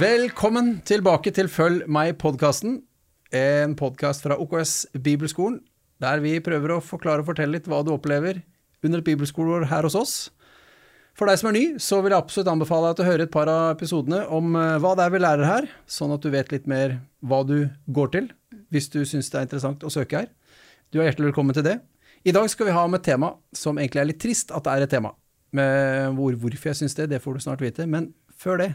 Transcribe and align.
Velkommen 0.00 0.78
tilbake 0.86 1.28
til 1.34 1.48
Følg 1.50 1.82
meg-podkasten. 1.90 2.78
En 3.36 3.72
podkast 3.76 4.22
fra 4.24 4.38
OKS 4.40 4.86
Bibelskolen, 4.96 5.58
der 6.00 6.22
vi 6.24 6.38
prøver 6.40 6.72
å 6.72 6.78
forklare 6.80 7.20
og 7.20 7.26
fortelle 7.28 7.58
litt 7.58 7.66
hva 7.68 7.82
du 7.84 7.90
opplever 7.92 8.38
under 8.86 9.02
et 9.02 9.08
bibelskoleår 9.10 9.66
her 9.68 9.84
hos 9.84 9.96
oss. 9.98 10.12
For 11.12 11.28
deg 11.28 11.42
som 11.42 11.50
er 11.50 11.56
ny, 11.58 11.64
så 11.82 11.98
vil 12.00 12.14
jeg 12.14 12.22
absolutt 12.22 12.48
anbefale 12.48 12.88
deg 12.88 12.96
til 12.96 13.04
å 13.04 13.10
høre 13.10 13.26
et 13.26 13.32
par 13.34 13.50
av 13.52 13.74
episodene 13.74 14.22
om 14.32 14.56
eh, 14.56 14.78
hva 14.80 14.94
det 14.96 15.04
er 15.04 15.12
vi 15.12 15.20
lærer 15.20 15.48
her, 15.50 15.68
sånn 15.84 16.14
at 16.16 16.24
du 16.24 16.30
vet 16.32 16.54
litt 16.54 16.70
mer 16.70 16.96
hva 17.20 17.42
du 17.44 17.58
går 17.92 18.14
til, 18.14 18.30
hvis 18.72 18.88
du 18.94 19.02
syns 19.02 19.28
det 19.28 19.42
er 19.42 19.48
interessant 19.50 19.84
å 19.84 19.92
søke 19.92 20.22
her. 20.22 20.30
Du 20.88 21.02
er 21.02 21.10
hjertelig 21.10 21.34
velkommen 21.34 21.58
til 21.58 21.66
det. 21.66 21.76
I 22.24 22.32
dag 22.36 22.48
skal 22.48 22.70
vi 22.70 22.78
ha 22.78 22.86
om 22.88 22.96
et 22.96 23.04
tema 23.04 23.34
som 23.52 23.76
egentlig 23.76 24.00
er 24.06 24.08
litt 24.14 24.22
trist 24.22 24.54
at 24.54 24.64
det 24.64 24.78
er 24.78 24.86
et 24.86 24.94
tema. 24.96 25.12
Hvor, 25.50 26.40
hvorfor 26.40 26.72
jeg 26.72 26.80
syns 26.80 26.96
det, 26.96 27.10
det 27.12 27.20
får 27.20 27.36
du 27.36 27.44
snart 27.44 27.60
vite. 27.60 27.84
Men 27.90 28.14
før 28.40 28.62
det, 28.62 28.70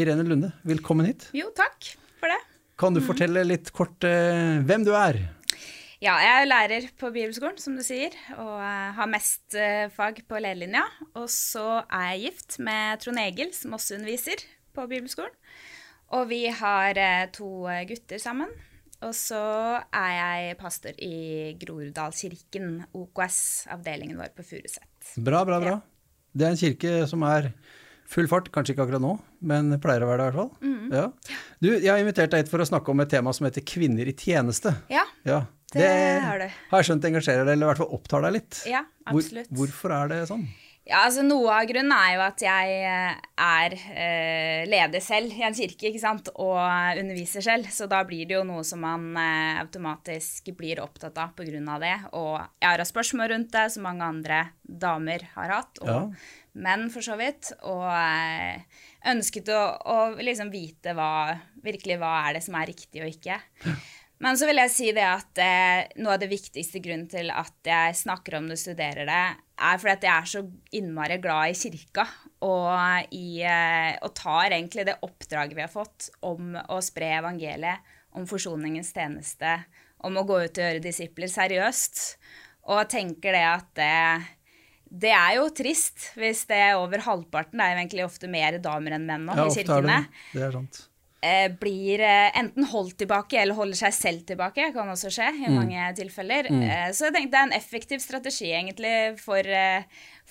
Irene 0.00 0.24
Lunde, 0.24 0.48
velkommen 0.64 1.04
hit. 1.04 1.26
Jo, 1.36 1.50
takk 1.52 1.90
for 2.20 2.32
det. 2.32 2.38
Kan 2.80 2.94
du 2.96 3.02
fortelle 3.04 3.42
litt 3.44 3.68
kort 3.76 4.00
uh, 4.08 4.60
hvem 4.64 4.86
du 4.86 4.94
er? 4.96 5.18
Ja, 6.00 6.14
jeg 6.24 6.30
er 6.30 6.48
lærer 6.48 6.86
på 6.96 7.10
bibelskolen, 7.12 7.58
som 7.60 7.74
du 7.76 7.82
sier, 7.84 8.14
og 8.40 8.54
eh, 8.64 8.86
har 8.96 9.10
mest 9.12 9.52
uh, 9.52 9.90
fag 9.92 10.22
på 10.24 10.38
lederlinja. 10.40 10.86
Og 11.20 11.26
så 11.28 11.82
er 11.82 12.06
jeg 12.14 12.22
gift 12.30 12.56
med 12.64 13.02
Trond 13.02 13.20
Egil, 13.20 13.50
som 13.52 13.76
også 13.76 13.98
underviser 13.98 14.40
på 14.72 14.86
bibelskolen. 14.88 15.34
Og 16.16 16.30
vi 16.30 16.46
har 16.48 16.96
uh, 16.96 17.26
to 17.36 17.50
gutter 17.90 18.22
sammen. 18.22 18.48
Og 19.04 19.12
så 19.16 19.42
er 19.92 20.14
jeg 20.16 20.56
pastor 20.62 20.96
i 21.04 21.52
Groruddalskirken, 21.60 22.86
OKS, 22.96 23.42
avdelingen 23.76 24.16
vår 24.20 24.32
på 24.32 24.48
Furuset. 24.54 25.12
Bra, 25.20 25.44
bra, 25.44 25.60
bra. 25.60 25.76
Det 26.32 26.48
er 26.48 26.56
en 26.56 26.64
kirke 26.64 26.96
som 27.12 27.28
er 27.28 27.52
full 28.10 28.26
fart, 28.30 28.48
kanskje 28.54 28.74
ikke 28.74 28.84
akkurat 28.88 29.02
nå, 29.04 29.12
men 29.46 29.70
pleier 29.82 30.02
å 30.02 30.08
være 30.10 30.18
det 30.18 30.26
i 30.26 30.30
hvert 30.30 30.40
fall. 30.40 30.76
Ja. 30.90 31.04
Du, 31.62 31.68
jeg 31.76 31.90
har 31.92 32.00
invitert 32.02 32.32
deg 32.34 32.42
hit 32.44 32.50
for 32.50 32.62
å 32.64 32.66
snakke 32.66 32.90
om 32.90 33.02
et 33.04 33.10
tema 33.12 33.30
som 33.36 33.46
heter 33.46 33.62
kvinner 33.66 34.08
i 34.10 34.14
tjeneste. 34.18 34.72
Ja, 34.90 35.04
Ja, 35.28 35.44
Det 35.70 35.86
har 36.24 36.40
du. 36.42 36.48
har 36.72 36.80
jeg 36.82 36.88
skjønt 36.88 37.04
engasjerer 37.06 37.44
deg, 37.46 37.52
eller 37.54 37.68
i 37.68 37.70
hvert 37.70 37.78
fall 37.84 37.94
opptar 37.94 38.24
deg 38.26 38.32
litt. 38.40 38.62
ja 38.66 38.80
absolutt. 39.06 39.46
Hvor, 39.54 39.70
hvorfor 39.70 39.94
er 39.94 40.08
det 40.10 40.18
sånn? 40.32 40.48
Ja, 40.88 41.02
altså 41.04 41.22
Noe 41.22 41.52
av 41.52 41.66
grunnen 41.68 41.92
er 41.92 42.14
jo 42.16 42.22
at 42.24 42.42
jeg 42.42 42.76
eh, 42.88 43.18
er 43.44 43.74
eh, 43.76 44.62
leder 44.66 45.02
selv 45.04 45.36
i 45.36 45.44
en 45.46 45.54
kirke 45.54 45.90
ikke 45.90 46.00
sant? 46.02 46.30
og 46.34 46.56
underviser 46.98 47.44
selv. 47.44 47.68
Så 47.70 47.86
da 47.90 48.00
blir 48.08 48.24
det 48.26 48.38
jo 48.38 48.46
noe 48.48 48.64
som 48.66 48.80
man 48.82 49.10
eh, 49.20 49.60
automatisk 49.60 50.50
blir 50.58 50.80
opptatt 50.82 51.20
av 51.20 51.34
pga. 51.36 51.78
det. 51.84 51.94
Og 52.16 52.40
jeg 52.40 52.66
har 52.66 52.80
hatt 52.82 52.90
spørsmål 52.90 53.30
rundt 53.34 53.52
det, 53.54 53.66
som 53.74 53.86
mange 53.86 54.08
andre 54.08 54.42
damer 54.64 55.28
har 55.36 55.56
hatt. 55.60 55.82
Og 55.84 55.88
Ja. 55.92 56.02
menn, 56.54 56.88
for 56.90 57.04
så 57.04 57.14
vidt. 57.20 57.52
Og 57.62 57.86
eh, 57.86 58.64
ønsket 59.12 59.52
å, 59.54 59.62
å 59.84 59.98
liksom 60.18 60.50
vite 60.50 60.96
hva, 60.96 61.36
virkelig 61.62 62.00
hva 62.00 62.16
er 62.26 62.38
det 62.40 62.44
som 62.48 62.56
er 62.58 62.72
riktig 62.72 63.04
og 63.04 63.12
ikke. 63.12 63.38
Men 64.20 64.36
så 64.36 64.48
vil 64.48 64.58
jeg 64.60 64.72
si 64.74 64.88
det 64.92 65.04
at 65.06 65.38
eh, 65.40 65.86
noe 66.02 66.16
av 66.16 66.20
det 66.20 66.28
viktigste 66.28 66.82
grunnen 66.84 67.06
til 67.08 67.30
at 67.32 67.54
jeg 67.64 67.94
snakker 68.02 68.36
om 68.36 68.50
det 68.50 68.58
og 68.58 68.60
studerer 68.64 69.08
det, 69.08 69.22
er 69.60 69.80
fordi 69.80 69.92
at 69.92 70.06
jeg 70.06 70.14
er 70.14 70.28
så 70.32 70.42
innmari 70.78 71.18
glad 71.22 71.52
i 71.52 71.58
kirka 71.58 72.06
og, 72.46 73.12
i, 73.14 73.42
eh, 73.44 73.92
og 74.00 74.12
tar 74.16 74.54
egentlig 74.56 74.86
det 74.88 74.98
oppdraget 75.06 75.56
vi 75.56 75.64
har 75.64 75.72
fått 75.72 76.10
om 76.26 76.56
å 76.56 76.80
spre 76.84 77.12
evangeliet, 77.20 77.86
om 78.16 78.26
forsoningens 78.26 78.90
tjeneste, 78.96 79.58
om 80.06 80.16
å 80.18 80.26
gå 80.26 80.40
ut 80.42 80.58
og 80.58 80.64
gjøre 80.64 80.82
disipler 80.82 81.30
seriøst. 81.30 82.02
Og 82.72 82.88
tenker 82.90 83.36
det 83.36 83.46
at 83.46 83.68
det, 83.78 83.94
det 85.06 85.12
er 85.14 85.36
jo 85.38 85.48
trist 85.54 86.10
hvis 86.18 86.46
det 86.50 86.58
er 86.70 86.78
over 86.80 87.04
halvparten, 87.06 87.60
det 87.60 87.66
er 87.66 87.74
jo 87.76 87.82
egentlig 87.84 88.06
ofte 88.08 88.30
mer 88.32 88.58
damer 88.62 88.96
enn 88.98 89.06
menn 89.08 89.28
nå 89.28 89.36
Ja, 89.38 89.46
i 89.46 89.62
er 89.62 89.86
det 89.86 89.98
det. 90.34 90.86
Eh, 91.22 91.48
blir 91.60 92.00
eh, 92.00 92.30
enten 92.40 92.64
holdt 92.70 92.96
tilbake 93.02 93.38
eller 93.42 93.54
holder 93.54 93.76
seg 93.76 93.92
selv 93.92 94.24
tilbake. 94.26 94.72
kan 94.72 94.88
også 94.88 95.10
skje 95.12 95.30
Mm. 95.30 95.44
i 95.44 95.54
mange 95.54 95.94
tilfeller. 95.96 96.46
Eh, 96.50 96.90
så 96.92 97.06
jeg 97.08 97.14
tenkte 97.14 97.30
det 97.30 97.40
er 97.40 97.48
en 97.50 97.58
effektiv 97.60 97.98
strategi 98.00 98.50
egentlig 98.52 99.18
for, 99.20 99.42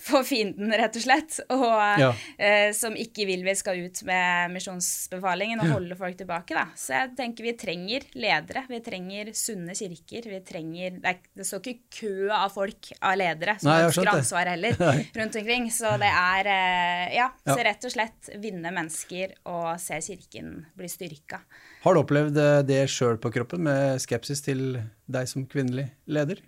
for 0.00 0.24
fienden, 0.24 0.72
rett 0.72 0.96
og 0.96 1.02
slett. 1.04 1.38
Og, 1.52 2.00
Ja. 2.00 2.10
eh, 2.38 2.72
som 2.76 2.94
ikke 2.96 3.26
vil 3.28 3.42
vi 3.44 3.54
skal 3.58 3.78
ut 3.84 4.02
med 4.08 4.54
misjonsbefalingen 4.54 5.60
og 5.60 5.70
holde 5.74 5.96
folk 5.98 6.16
tilbake. 6.18 6.54
Da. 6.56 6.64
Så 6.78 6.94
jeg 6.96 7.12
tenker 7.18 7.44
vi 7.44 7.52
trenger 7.60 8.06
ledere. 8.16 8.64
Vi 8.70 8.80
trenger 8.84 9.32
sunne 9.36 9.74
kirker. 9.76 10.28
Vi 10.30 10.40
trenger, 10.46 10.96
det, 11.00 11.12
er, 11.14 11.18
det 11.36 11.46
står 11.46 11.60
ikke 11.60 12.00
kø 12.00 12.30
av 12.32 12.50
folk, 12.54 12.90
av 13.02 13.16
ledere, 13.20 13.58
som 13.60 13.70
Nei, 13.70 13.82
ønsker 13.88 14.12
ansvar 14.14 14.50
heller, 14.54 14.76
rundt 15.20 15.36
omkring. 15.42 15.68
Så 15.74 15.92
det 16.00 16.10
er 16.10 16.50
eh, 16.54 17.16
ja, 17.18 17.28
Ja. 17.46 17.54
så 17.54 17.60
rett 17.66 17.84
og 17.84 17.94
slett 17.94 18.30
vinne 18.40 18.72
mennesker 18.74 19.36
og 19.50 19.74
se 19.82 20.00
kirken 20.04 20.64
bli 20.78 20.88
styrka. 20.90 21.42
Har 21.84 21.94
du 21.96 22.02
opplevd 22.02 22.36
eh, 22.40 22.62
det 22.68 22.82
sjøl 22.92 23.18
på 23.20 23.32
kroppen, 23.32 23.62
med 23.64 24.00
skepsis 24.02 24.42
til 24.44 24.80
deg 25.10 25.28
som 25.28 25.46
kvinnelig 25.50 25.88
leder 26.06 26.40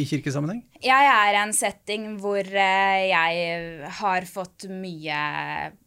i 0.00 0.04
kirkesammenheng? 0.08 0.62
Jeg 0.82 1.08
er 1.08 1.36
i 1.36 1.40
en 1.40 1.54
setting 1.54 2.06
hvor 2.22 2.42
eh, 2.42 3.04
jeg 3.10 3.90
har 4.00 4.26
fått 4.28 4.66
mye 4.70 5.18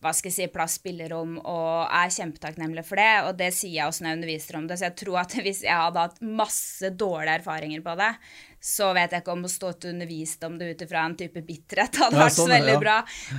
hva 0.01 0.13
skal 0.15 0.31
jeg 0.31 0.35
si, 0.37 0.47
plass, 0.53 0.77
spillerom, 0.79 1.37
og 1.43 1.85
er 1.85 2.13
kjempetakknemlig 2.15 2.85
for 2.87 3.01
det. 3.01 3.11
Og 3.27 3.37
det 3.39 3.51
sier 3.55 3.75
jeg 3.81 3.91
også 3.91 4.05
når 4.05 4.11
jeg 4.11 4.19
underviser 4.19 4.59
om 4.59 4.69
det. 4.69 4.79
Så 4.79 4.87
jeg 4.89 4.97
tror 5.03 5.21
at 5.23 5.37
hvis 5.45 5.63
jeg 5.67 5.83
hadde 5.83 6.05
hatt 6.07 6.21
masse 6.23 6.93
dårlige 6.95 7.39
erfaringer 7.41 7.83
på 7.85 7.97
det, 7.99 8.11
så 8.59 8.89
vet 8.97 9.13
jeg 9.13 9.21
ikke 9.21 9.35
om 9.35 9.45
å 9.45 9.51
stå 9.51 9.71
til 9.77 9.93
undervist 9.93 10.43
om 10.47 10.57
det 10.57 10.71
ut 10.71 10.83
ifra 10.87 11.05
en 11.05 11.15
type 11.19 11.41
bitterhet 11.45 11.99
hadde 12.01 12.19
vært 12.19 12.35
sånn, 12.35 12.49
så 12.49 12.53
veldig 12.55 12.73
ja. 12.73 12.81
bra. 12.81 12.95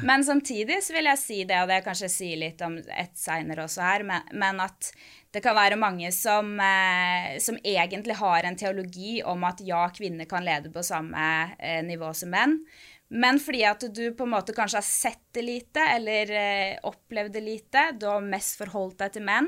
Men 0.06 0.24
samtidig 0.26 0.80
så 0.86 0.94
vil 0.96 1.10
jeg 1.10 1.22
si 1.22 1.38
det, 1.48 1.62
og 1.62 1.72
det 1.72 1.82
kanskje 1.86 2.06
jeg 2.06 2.14
sier 2.14 2.42
litt 2.44 2.62
om 2.66 2.78
et 2.78 3.16
seinere 3.18 3.66
også 3.66 3.84
her, 3.84 4.06
men, 4.08 4.28
men 4.38 4.62
at 4.64 4.92
det 5.34 5.42
kan 5.44 5.58
være 5.58 5.76
mange 5.76 6.08
som, 6.14 6.54
eh, 6.62 7.34
som 7.44 7.58
egentlig 7.60 8.16
har 8.16 8.46
en 8.48 8.56
teologi 8.56 9.18
om 9.26 9.42
at 9.44 9.60
ja, 9.66 9.82
kvinner 9.94 10.28
kan 10.30 10.46
lede 10.46 10.72
på 10.72 10.84
samme 10.86 11.24
eh, 11.58 11.82
nivå 11.84 12.14
som 12.16 12.32
menn. 12.32 12.56
Men 13.10 13.38
fordi 13.40 13.62
at 13.64 13.80
du 13.96 14.02
på 14.12 14.26
en 14.26 14.32
måte 14.34 14.52
kanskje 14.52 14.76
har 14.76 14.84
sett 14.84 15.22
det 15.32 15.40
lite, 15.46 15.80
eller 15.94 16.30
eh, 16.36 16.74
opplevd 16.84 17.32
det 17.32 17.40
lite, 17.40 17.84
du 17.96 18.04
har 18.04 18.20
mest 18.20 18.58
forholdt 18.60 18.98
deg 19.00 19.14
til 19.14 19.24
menn, 19.24 19.46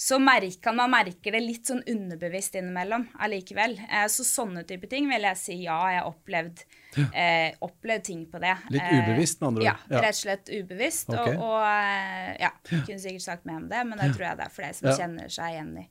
så 0.00 0.16
merker, 0.22 0.72
man 0.72 0.90
merke 0.94 1.32
det 1.34 1.42
litt 1.44 1.68
sånn 1.68 1.82
underbevisst 1.92 2.56
innimellom 2.56 3.04
allikevel. 3.20 3.74
Eh, 3.84 4.06
så 4.08 4.24
sånne 4.24 4.62
type 4.64 4.88
ting 4.88 5.10
vil 5.12 5.26
jeg 5.28 5.36
si 5.42 5.58
ja, 5.66 5.76
jeg 5.92 6.00
har 6.00 6.08
opplevd, 6.08 6.64
eh, 7.10 7.52
opplevd 7.68 8.06
ting 8.08 8.22
på 8.32 8.40
det. 8.40 8.54
Litt 8.72 8.80
Eh, 8.88 9.02
ubevisst, 9.04 9.40
med 9.42 9.48
andre 9.50 9.60
ord. 9.62 9.68
Ja, 9.68 9.76
Ja. 9.92 10.00
rett 10.06 10.16
og 10.16 10.22
slett 10.22 10.48
ubevisst. 10.48 11.12
Okay. 11.12 11.36
Og, 11.36 11.44
og 11.52 12.40
ja, 12.40 12.50
jeg 12.70 12.82
kunne 12.88 12.98
sikkert 13.04 13.26
sagt 13.28 13.44
mer 13.44 13.60
om 13.60 13.68
det, 13.68 13.84
men 13.92 13.98
det 13.98 14.14
tror 14.16 14.28
jeg 14.30 14.40
det 14.40 14.46
er 14.48 14.56
flere 14.56 14.74
som 14.80 14.88
Ja. 14.88 14.96
kjenner 14.96 15.28
seg 15.28 15.52
igjen 15.52 15.78
i. 15.84 15.86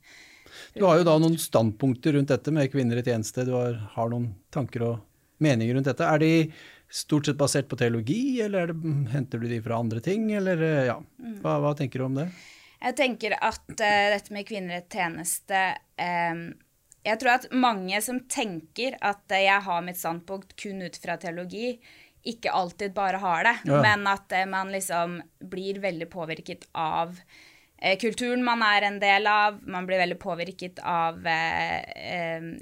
Du 0.74 0.84
har 0.84 0.98
jo 0.98 1.04
da 1.06 1.14
noen 1.22 1.38
standpunkter 1.38 2.12
rundt 2.18 2.28
dette 2.34 2.50
med 2.52 2.66
kvinner 2.74 2.98
i 2.98 3.06
tjeneste. 3.06 3.46
Du 3.46 3.54
har, 3.54 3.78
har 3.94 4.10
noen 4.10 4.34
tanker 4.50 4.82
og 4.90 5.00
meninger 5.40 5.74
rundt 5.78 5.86
dette. 5.88 6.02
Er 6.04 6.18
de 6.18 6.52
stort 6.92 7.26
sett 7.26 7.38
basert 7.40 7.68
på 7.68 7.76
teologi, 7.80 8.40
eller 8.44 8.66
er 8.66 8.72
det, 8.72 8.94
henter 9.14 9.40
du 9.40 9.48
de 9.48 9.62
fra 9.64 9.78
andre 9.80 10.00
ting, 10.04 10.26
eller 10.36 10.60
eh, 10.62 10.82
ja. 10.90 10.98
Hva, 11.40 11.56
hva 11.64 11.72
tenker 11.78 12.02
du 12.02 12.04
om 12.04 12.18
det? 12.20 12.26
Jeg 12.82 12.96
tenker 12.98 13.36
at 13.38 13.64
uh, 13.70 14.06
dette 14.12 14.34
med 14.34 14.46
kvinner 14.48 14.80
i 14.80 14.84
tjeneste 14.90 15.60
um, 16.02 16.48
Jeg 17.06 17.20
tror 17.22 17.36
at 17.36 17.46
mange 17.54 18.00
som 18.02 18.18
tenker 18.26 18.98
at 19.00 19.22
uh, 19.30 19.38
jeg 19.38 19.64
har 19.68 19.84
mitt 19.86 20.00
standpunkt 20.00 20.56
kun 20.58 20.82
ut 20.82 20.98
fra 21.00 21.16
teologi, 21.22 21.76
ikke 22.28 22.52
alltid 22.54 22.92
bare 22.94 23.22
har 23.22 23.46
det, 23.48 23.56
Ja. 23.70 23.80
men 23.86 24.04
at 24.10 24.34
uh, 24.34 24.44
man 24.50 24.74
liksom 24.74 25.20
blir 25.40 25.80
veldig 25.82 26.10
påvirket 26.12 26.68
av 26.74 27.16
kulturen 27.98 28.44
man 28.46 28.60
er 28.62 28.84
en 28.86 29.00
del 29.02 29.26
av. 29.26 29.56
Man 29.66 29.88
blir 29.88 29.98
veldig 29.98 30.20
påvirket 30.22 30.76
av 30.86 31.16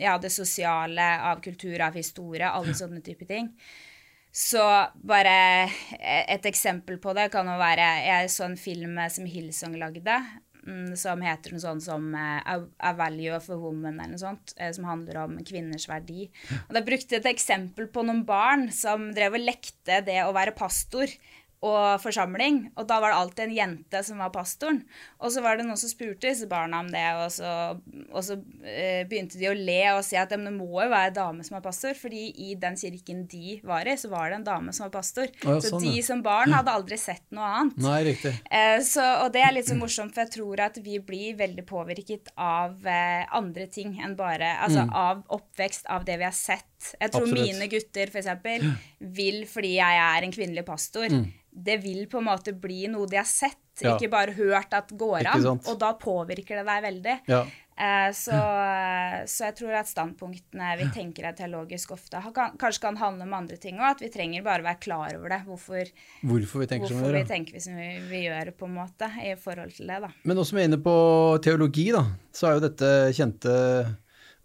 ja, 0.00 0.14
det 0.16 0.30
sosiale, 0.32 1.08
av 1.28 1.42
kultur, 1.44 1.76
av 1.84 1.98
historie, 2.00 2.48
alle 2.48 2.72
sånne 2.72 3.02
typer 3.04 3.28
ting. 3.28 3.50
Så 4.30 4.62
bare 4.94 5.32
eh, 5.98 6.26
et 6.30 6.46
eksempel 6.46 7.00
på 7.02 7.14
det 7.18 7.30
kan 7.32 7.48
jo 7.50 7.56
være 7.58 7.88
Jeg 8.04 8.30
så 8.30 8.46
en 8.46 8.56
film 8.58 9.00
som 9.10 9.26
Hillsong 9.26 9.74
lagde, 9.80 10.18
mm, 10.62 10.94
som 10.98 11.24
heter 11.24 11.54
noe 11.54 11.62
sånt 11.64 11.82
som 11.82 12.06
eh, 12.14 12.38
A 12.46 12.92
Value 12.98 13.34
of 13.34 13.50
a 13.50 13.58
Woman, 13.58 13.98
eller 13.98 14.14
noe 14.14 14.22
sånt, 14.22 14.54
eh, 14.56 14.70
som 14.76 14.86
handler 14.86 15.24
om 15.24 15.34
kvinners 15.46 15.88
verdi. 15.90 16.28
Og 16.68 16.78
Da 16.78 16.84
brukte 16.86 17.18
jeg 17.18 17.24
et 17.24 17.32
eksempel 17.32 17.90
på 17.90 18.06
noen 18.06 18.22
barn 18.28 18.68
som 18.74 19.10
drev 19.16 19.34
og 19.40 19.46
lekte 19.50 19.98
det 20.06 20.20
å 20.22 20.34
være 20.36 20.54
pastor 20.58 21.10
og 21.60 22.00
forsamling, 22.00 22.70
og 22.80 22.86
da 22.88 22.96
var 23.02 23.12
det 23.12 23.18
alltid 23.20 23.42
en 23.44 23.52
jente 23.52 24.00
som 24.06 24.20
var 24.22 24.30
pastoren. 24.32 24.78
Og 25.20 25.32
så 25.34 25.42
var 25.44 25.58
det 25.58 25.66
noen 25.68 25.76
som 25.76 25.90
spurte 25.92 26.24
disse 26.30 26.48
barna 26.48 26.80
om 26.80 26.88
det, 26.88 27.04
og 27.20 27.28
så, 27.34 27.50
og 28.08 28.24
så 28.24 28.38
eh, 28.64 29.02
begynte 29.08 29.36
de 29.36 29.50
å 29.50 29.56
le 29.56 29.80
og 29.92 30.00
si 30.06 30.16
at 30.16 30.32
det 30.32 30.38
må 30.40 30.70
jo 30.70 30.88
være 30.88 31.12
dame 31.18 31.44
som 31.44 31.58
er 31.58 31.64
pastor, 31.64 31.92
fordi 31.98 32.30
i 32.46 32.54
den 32.60 32.78
kirken 32.80 33.26
de 33.28 33.58
var 33.66 33.88
i, 33.88 33.96
så 34.00 34.08
var 34.12 34.30
det 34.32 34.40
en 34.40 34.46
dame 34.48 34.72
som 34.76 34.86
var 34.86 34.94
pastor. 34.96 35.28
Ja, 35.42 35.58
sånn, 35.60 35.66
så 35.66 35.82
de 35.84 35.92
ja. 35.98 36.06
som 36.06 36.22
barn 36.24 36.56
hadde 36.56 36.72
aldri 36.72 36.96
sett 37.00 37.26
noe 37.34 37.52
annet. 37.60 37.76
Nei, 37.84 37.98
riktig. 38.08 38.34
Eh, 38.48 38.78
så, 38.86 39.04
og 39.26 39.34
det 39.36 39.44
er 39.44 39.56
litt 39.58 39.68
så 39.68 39.76
morsomt, 39.76 40.16
for 40.16 40.24
jeg 40.24 40.34
tror 40.38 40.64
at 40.70 40.80
vi 40.80 40.96
blir 41.04 41.36
veldig 41.40 41.66
påvirket 41.68 42.32
av 42.40 42.88
eh, 42.88 43.28
andre 43.36 43.68
ting 43.68 43.98
enn 44.00 44.16
bare 44.16 44.54
Altså 44.60 44.80
Mm. 44.80 44.92
av 44.96 45.18
oppvekst, 45.34 45.84
av 45.92 46.04
det 46.06 46.16
vi 46.20 46.24
har 46.24 46.34
sett, 46.36 46.69
Jeg 47.00 47.12
tror 47.12 47.26
Absolutt. 47.26 47.46
mine 47.46 47.68
gutter 47.72 48.12
f.eks. 48.12 48.28
vil, 49.20 49.42
fordi 49.46 49.74
jeg 49.76 50.02
er 50.06 50.26
en 50.26 50.32
kvinnelig 50.32 50.64
pastor, 50.68 51.08
det 51.50 51.80
vil 51.82 52.06
på 52.08 52.20
en 52.22 52.28
måte 52.30 52.52
bli 52.56 52.86
noe 52.92 53.06
de 53.10 53.16
har 53.20 53.28
sett, 53.28 53.56
Mm. 53.80 53.86
Ja. 53.86 53.92
ikke 53.96 54.10
bare 54.12 54.32
hørt 54.36 54.74
at 54.76 54.90
går 54.92 55.24
an. 55.30 55.44
Og 55.64 55.78
da 55.80 55.94
påvirker 55.96 56.58
det 56.58 56.66
deg 56.68 56.82
veldig. 56.84 57.14
Ja. 57.32 57.38
Eh, 57.80 58.10
så, 58.12 58.36
så 59.24 59.46
jeg 59.48 59.54
tror 59.56 59.72
at 59.78 59.88
standpunktene 59.88 60.74
vi 60.76 60.88
tenker 60.92 61.24
er 61.30 61.36
teologisk 61.38 61.94
ofte, 61.96 62.20
kan, 62.36 62.58
kanskje 62.60 62.82
kan 62.84 62.98
handle 63.00 63.24
om 63.24 63.32
andre 63.38 63.56
ting 63.56 63.78
òg. 63.80 63.94
At 63.94 64.02
vi 64.04 64.10
trenger 64.12 64.44
bare 64.44 64.66
være 64.66 64.82
klar 64.84 65.16
over 65.16 65.32
det. 65.32 65.40
Hvorfor, 65.48 65.88
Hvorfor 66.28 66.60
vi 66.60 66.68
tenker 66.74 66.90
som 66.92 66.98
vi 66.98 67.06
hvorfor 67.06 67.16
gjør. 67.16 67.22
vi 67.24 67.32
tenker 67.32 67.64
som 67.64 67.80
vi, 67.80 67.88
vi 68.10 68.20
gjør, 68.26 68.52
på 68.60 68.68
en 68.68 68.76
måte, 68.82 69.08
i 69.24 69.32
forhold 69.40 69.72
til 69.78 69.88
det, 69.94 70.00
da. 70.04 70.12
Men 70.28 70.42
også 70.44 70.58
med 70.60 70.68
inne 70.68 70.82
på 70.84 70.96
teologi, 71.48 71.88
da, 71.96 72.04
så 72.36 72.50
er 72.50 72.58
jo 72.58 72.66
dette 72.68 72.92
kjente 73.16 73.56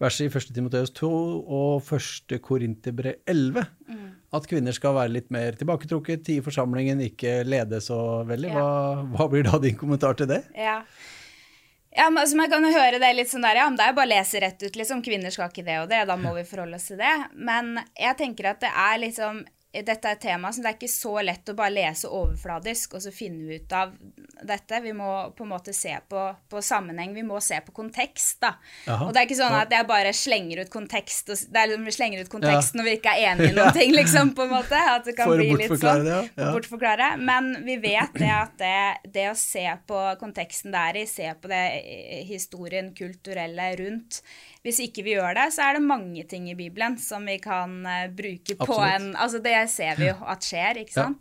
verset 0.02 0.28
i 0.28 0.30
1. 0.32 0.54
Timoteus 0.56 0.94
2 0.98 1.10
og 1.58 1.92
1. 1.96 2.38
Korinterbrev 2.44 3.22
11. 3.32 3.68
Mm. 3.88 4.08
At 4.36 4.48
kvinner 4.52 4.76
skal 4.76 4.96
være 4.98 5.14
litt 5.16 5.30
mer 5.34 5.56
tilbaketrukket 5.60 6.32
i 6.36 6.40
forsamlingen, 6.44 7.04
ikke 7.06 7.40
lede 7.48 7.80
så 7.84 8.00
veldig. 8.28 8.52
Ja. 8.52 8.64
Hva, 8.64 9.06
hva 9.16 9.30
blir 9.32 9.48
da 9.48 9.62
din 9.64 9.78
kommentar 9.80 10.18
til 10.20 10.30
det? 10.32 10.44
Ja. 10.58 10.82
Ja, 11.96 12.10
men 12.10 12.20
altså, 12.22 12.36
Man 12.36 12.50
kan 12.52 12.66
jo 12.68 12.74
høre 12.76 13.00
det 13.00 13.12
litt 13.16 13.32
sånn 13.32 13.46
der, 13.46 13.62
ja, 13.62 13.70
men 13.70 13.78
det 13.80 13.86
er 13.86 13.94
jo 13.94 14.00
bare 14.02 14.10
å 14.10 14.14
lese 14.18 14.40
rett 14.44 14.64
ut, 14.66 14.76
liksom. 14.76 15.04
Kvinner 15.06 15.32
skal 15.32 15.48
ikke 15.48 15.64
det 15.64 15.78
og 15.80 15.88
det, 15.92 16.02
da 16.10 16.18
må 16.20 16.34
vi 16.36 16.44
forholde 16.48 16.76
oss 16.76 16.90
til 16.92 17.00
det. 17.00 17.14
Men 17.40 17.78
jeg 17.96 18.20
tenker 18.20 18.52
at 18.52 18.60
det 18.66 18.72
er 18.72 19.00
liksom 19.06 19.46
Dette 19.84 20.08
er 20.08 20.16
et 20.16 20.22
tema 20.24 20.52
som 20.54 20.64
det 20.64 20.72
er 20.72 20.78
ikke 20.78 20.92
så 20.92 21.14
lett 21.26 21.50
å 21.52 21.56
bare 21.58 21.74
lese 21.74 22.08
overfladisk 22.08 22.96
og 22.96 23.04
så 23.04 23.12
finne 23.14 23.58
ut 23.58 23.74
av 23.76 23.92
dette. 24.46 24.80
Vi 24.84 24.94
må 24.96 25.10
på 25.36 25.44
en 25.44 25.52
måte 25.52 25.74
se 25.76 25.94
på, 26.10 26.22
på 26.50 26.62
sammenheng, 26.64 27.14
vi 27.16 27.24
må 27.28 27.42
se 27.44 27.60
på 27.66 27.74
kontekst, 27.76 28.40
da. 28.44 28.54
Aha. 28.88 29.08
Og 29.08 29.14
det 29.14 29.22
er 29.22 29.28
ikke 29.30 29.40
sånn 29.40 29.58
at 29.58 29.76
jeg 29.76 29.88
bare 29.90 30.14
slenger 30.16 30.64
ut 30.64 30.72
kontekst 30.74 31.32
og, 31.34 31.44
Det 31.52 31.62
er 31.62 31.72
liksom 31.72 31.90
vi 31.90 31.96
slenger 31.98 32.24
ut 32.24 32.32
kontekst 32.32 32.78
når 32.78 32.90
vi 32.90 32.96
ikke 33.00 33.16
er 33.16 33.26
enige 33.34 33.52
i 33.52 33.58
noen 33.58 33.76
ting, 33.76 33.94
liksom, 33.96 34.34
på 34.38 34.48
en 34.48 34.54
måte. 34.56 34.80
At 34.96 35.08
det 35.10 35.18
kan 35.18 35.32
For 35.32 35.42
bli 35.42 35.52
litt 35.64 35.76
sånn. 35.76 36.06
det, 36.08 36.16
ja. 36.16 36.24
Ja. 36.40 36.50
Bortforklare. 36.56 37.12
Men 37.22 37.52
vi 37.68 37.78
vet 37.84 38.18
det 38.20 38.32
at 38.32 38.58
det, 38.62 39.12
det 39.16 39.30
å 39.32 39.38
se 39.40 39.66
på 39.88 40.02
konteksten 40.22 40.76
det 40.76 40.88
er 40.92 41.02
i, 41.02 41.06
se 41.10 41.32
på 41.42 41.52
det 41.52 41.64
eh, 41.82 42.26
historien, 42.28 42.94
kulturelle 42.96 43.72
rundt 43.82 44.22
Hvis 44.66 44.80
ikke 44.82 45.04
vi 45.06 45.14
gjør 45.14 45.36
det, 45.38 45.50
så 45.54 45.68
er 45.68 45.78
det 45.78 45.86
mange 45.86 46.24
ting 46.30 46.48
i 46.50 46.58
Bibelen 46.58 46.98
som 47.02 47.28
vi 47.30 47.38
kan 47.42 47.78
eh, 47.86 48.08
bruke 48.10 48.58
på 48.58 48.66
Absolutt. 48.66 48.96
en 48.96 49.12
Altså 49.14 49.42
det 49.46 49.60
ser 49.70 50.02
vi 50.02 50.10
jo 50.10 50.18
at 50.26 50.48
skjer, 50.48 50.82
ikke 50.82 50.96
Ja. 50.96 51.12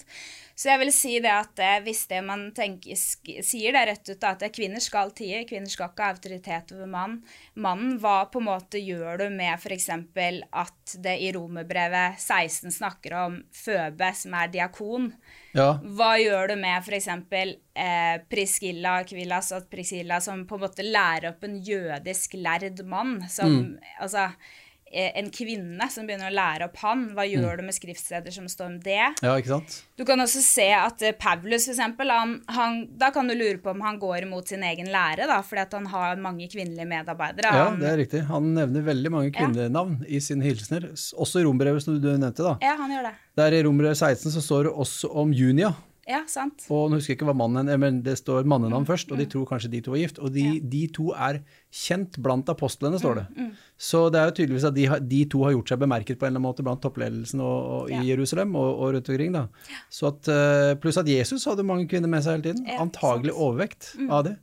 Så 0.55 0.69
jeg 0.71 0.81
vil 0.85 0.93
si 0.95 1.13
det 1.19 1.33
at 1.35 1.59
eh, 1.59 1.81
hvis 1.83 2.05
det 2.11 2.21
man 2.23 2.45
tenker, 2.55 2.95
sier 2.95 3.75
det 3.75 3.83
rett 3.89 4.11
ut, 4.13 4.27
at 4.29 4.45
kvinner 4.55 4.83
skal 4.83 5.11
tie, 5.17 5.43
kvinner 5.49 5.71
skal 5.71 5.91
ikke 5.91 6.07
ha 6.07 6.15
autoritet 6.15 6.71
over 6.77 6.91
mann. 6.91 7.17
Mannen, 7.59 7.97
hva 8.03 8.21
på 8.31 8.39
en 8.39 8.47
måte 8.53 8.79
gjør 8.79 9.25
du 9.25 9.27
med 9.35 9.59
f.eks. 9.59 9.89
at 9.91 10.95
det 11.03 11.17
i 11.27 11.33
Romerbrevet 11.35 12.21
16 12.23 12.71
snakker 12.79 13.19
om 13.19 13.41
Føbe, 13.55 14.13
som 14.15 14.39
er 14.39 14.53
diakon? 14.55 15.11
Ja, 15.55 15.75
Hva 15.83 16.15
gjør 16.23 16.55
du 16.55 16.57
med 16.63 16.87
f.eks. 16.87 17.11
Eh, 17.11 18.17
Priscilla 18.31 19.01
Kvillas, 19.07 19.51
at 19.59 19.67
Priscilla 19.71 20.21
som 20.23 20.47
på 20.47 20.59
en 20.59 20.69
måte 20.69 20.87
lærer 20.87 21.33
opp 21.33 21.43
en 21.49 21.59
jødisk 21.67 22.39
lærd 22.39 22.85
mann, 22.87 23.19
som 23.31 23.75
altså 23.99 24.29
eh, 24.29 24.53
en 24.95 25.29
kvinne 25.35 25.87
som 25.91 26.07
begynner 26.07 26.31
å 26.31 26.35
lære 26.35 26.69
opp 26.69 26.77
han. 26.83 27.05
Hva 27.17 27.25
gjør 27.27 27.59
du 27.61 27.65
med 27.67 27.75
skriftsteder 27.77 28.33
som 28.35 28.47
står 28.49 28.67
om 28.73 28.77
det? 28.85 29.01
ja, 29.23 29.35
ikke 29.37 29.51
sant? 29.55 29.77
Du 29.99 30.05
kan 30.09 30.19
også 30.23 30.41
se 30.43 30.69
at 30.75 31.03
eh, 31.03 31.13
Paulus, 31.19 31.67
for 31.69 31.75
eksempel, 31.75 32.11
han, 32.11 32.37
han, 32.51 32.81
da 32.99 33.11
kan 33.15 33.29
du 33.31 33.35
lure 33.35 33.59
på 33.63 33.71
om 33.75 33.81
han 33.85 33.99
går 34.03 34.23
imot 34.27 34.49
sin 34.51 34.63
egen 34.67 34.91
lære, 34.95 35.27
da, 35.31 35.41
fordi 35.47 35.63
at 35.67 35.75
han 35.79 35.87
har 35.93 36.17
mange 36.23 36.49
kvinnelige 36.53 36.87
medarbeidere. 36.91 37.53
Ja, 37.55 37.65
Han- 37.71 37.81
det 37.81 37.91
er 37.93 37.97
riktig. 38.03 38.23
Han 38.31 38.53
nevner 38.55 38.83
veldig 38.87 39.11
mange 39.15 39.33
kvinnenavn 39.35 40.01
i 40.09 40.21
sine 40.21 40.43
hilsener. 40.47 40.89
Også 41.19 41.41
i 41.41 41.45
rombrevet, 41.47 41.83
som 41.83 41.99
du 42.01 42.09
nevnte. 42.13 42.43
da. 42.43 42.57
ja, 42.63 42.77
han 42.81 42.91
gjør 42.91 43.11
det. 43.11 43.15
Der 43.37 43.53
i 43.59 43.63
rombrevet 43.67 43.97
16 43.99 44.31
så 44.35 44.43
står 44.43 44.69
det 44.69 44.73
også 44.85 45.11
om 45.15 45.33
Junia. 45.35 45.73
Ja, 46.07 46.23
sant. 46.29 46.67
Og 46.69 46.91
nå 46.91 46.99
husker 46.99 47.15
jeg 47.15 47.19
ikke 47.19 47.27
hva 47.31 47.37
mannen 47.37 47.69
eh, 47.73 47.77
men 47.81 48.03
det 48.05 48.19
står 48.21 48.45
mannenavn 48.45 48.85
først, 48.87 49.09
Mm. 49.09 49.13
og 49.13 49.19
de 49.19 49.27
tror 49.33 49.47
kanskje 49.49 49.71
de 49.71 49.81
to 49.81 49.95
er 49.95 50.03
gift. 50.05 50.19
Og 50.19 50.33
de, 50.33 50.61
de 50.61 50.87
to 50.93 51.13
er 51.17 51.41
kjent 51.73 52.19
blant 52.21 52.47
apostlene, 52.53 52.99
står 53.01 53.15
det. 53.23 53.27
Mm, 53.37 53.51
Så 53.79 54.11
det 54.13 54.21
er 54.21 54.27
jo 54.31 54.35
tydeligvis 54.39 54.65
at 54.69 54.75
de, 54.75 54.85
de 55.09 55.25
to 55.33 55.43
har 55.45 55.53
gjort 55.53 55.69
seg 55.73 55.79
bemerket 55.81 56.19
på 56.19 56.27
en 56.27 56.33
eller 56.35 56.41
annen 56.41 56.49
måte 56.51 56.63
blant 56.67 56.83
toppledelsen 56.85 57.41
og, 57.41 57.71
og, 57.75 57.91
i 57.91 58.03
Jerusalem 58.11 58.55
og, 58.57 58.69
og 58.85 58.93
rundt 58.95 59.09
omkring. 59.09 59.33
da. 59.33 59.47
Så 59.91 60.09
at, 60.13 60.29
eh, 60.29 60.75
Pluss 60.81 60.99
at 61.01 61.07
Jesus 61.09 61.45
hadde 61.49 61.65
mange 61.65 61.89
kvinner 61.89 62.09
med 62.09 62.23
seg 62.23 62.37
hele 62.39 62.51
tiden. 62.53 62.67
Ja, 62.69 62.81
Antagelig 62.85 63.33
sant. 63.33 63.41
Mm. 63.41 63.47
overvekt 63.49 64.11
av 64.11 64.25
det. 64.25 64.37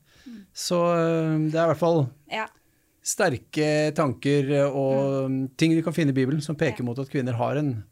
Så 0.54 0.82
eh, 0.96 1.38
det 1.52 1.56
er 1.62 1.66
i 1.66 1.72
hvert 1.74 1.78
fall 1.82 2.10
Ja. 2.32 2.48
sterke 3.04 3.94
tanker 3.98 4.52
og 4.70 5.30
Mm. 5.30 5.50
ting 5.58 5.72
vi 5.76 5.82
kan 5.82 5.94
finne 5.94 6.10
i 6.10 6.14
Bibelen 6.18 6.42
som 6.42 6.56
peker 6.56 6.84
mot 6.84 6.98
at 7.00 7.10
kvinner 7.10 7.34
har 7.34 7.56
en 7.58 7.84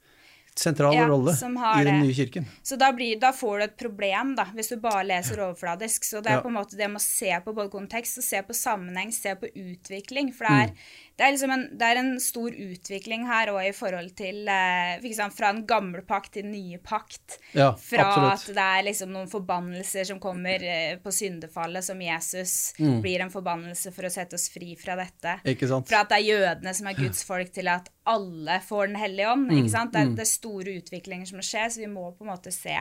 sentral 0.59 0.93
Ja, 0.95 1.07
rolle 1.07 1.31
i 1.33 1.83
den 1.87 2.01
nye 2.03 2.13
kirken. 2.13 2.45
Så 2.63 2.77
da, 2.79 2.91
blir, 2.95 3.19
da 3.19 3.31
får 3.35 3.57
du 3.59 3.63
et 3.69 3.77
problem, 3.79 4.35
da, 4.35 4.45
hvis 4.55 4.69
du 4.73 4.77
bare 4.83 5.05
leser 5.07 5.39
overfladisk. 5.45 6.03
Så 6.03 6.21
det 6.23 6.31
er 6.33 6.35
Ja. 6.39 6.41
på 6.43 6.51
en 6.51 6.57
måte 6.59 6.75
det 6.77 6.89
med 6.91 6.99
å 6.99 7.05
se 7.05 7.31
på 7.45 7.53
både 7.55 7.71
kontekst 7.71 8.17
og 8.19 8.23
se 8.27 8.41
på 8.43 8.53
sammenheng, 8.57 9.11
se 9.15 9.35
på 9.39 9.47
utvikling. 9.55 10.33
For 10.35 10.45
Mm. 10.45 10.59
det 10.59 10.69
er, 10.69 10.73
det 11.19 11.25
er, 11.27 11.33
liksom 11.35 11.51
en, 11.51 11.63
det 11.75 11.87
er 11.91 11.97
en 11.99 12.11
stor 12.23 12.53
utvikling 12.55 13.25
her 13.27 13.49
òg 13.51 13.65
i 13.67 13.73
forhold 13.75 14.13
til 14.15 14.47
eh, 14.47 14.93
for 15.01 15.07
eksempel, 15.09 15.35
Fra 15.35 15.49
en 15.51 15.65
gammel 15.67 16.05
pakt 16.07 16.31
til 16.37 16.45
en 16.47 16.53
nye 16.53 16.77
pakt. 16.79 17.35
Ja, 17.51 17.73
Fra 17.75 18.05
absolutt. 18.07 18.45
at 18.47 18.55
det 18.55 18.67
er 18.79 18.85
liksom 18.87 19.11
noen 19.11 19.27
forbannelser 19.27 20.07
som 20.07 20.21
kommer 20.23 20.63
eh, 20.63 20.95
på 21.03 21.11
syndefallet, 21.11 21.83
som 21.83 21.99
Jesus 22.01 22.55
Mm. 22.79 23.01
blir 23.03 23.19
en 23.25 23.29
forbannelse 23.33 23.91
for 23.91 24.07
å 24.07 24.11
sette 24.13 24.37
oss 24.39 24.47
fri 24.53 24.71
fra 24.79 24.95
dette. 24.95 25.35
Fra 25.43 25.99
at 26.05 26.09
det 26.13 26.21
er 26.21 26.25
jødene 26.29 26.73
som 26.79 26.87
er 26.87 26.93
Guds 26.95 27.23
folk, 27.27 27.51
til 27.53 27.67
at 27.67 27.89
alle 28.07 28.61
får 28.63 28.87
Den 28.87 28.95
hellige 28.95 29.27
ånd. 29.33 29.51
ikke 29.51 29.69
sant? 29.75 29.91
Det 29.93 29.99
er, 30.01 30.15
det 30.15 30.23
er 30.23 30.31
store 30.31 30.77
utviklinger 30.79 31.27
som 31.27 31.43
skjer, 31.43 31.67
så 31.75 31.83
vi 31.83 31.91
må 31.91 32.07
på 32.15 32.23
en 32.23 32.31
måte 32.31 32.51
se, 32.55 32.71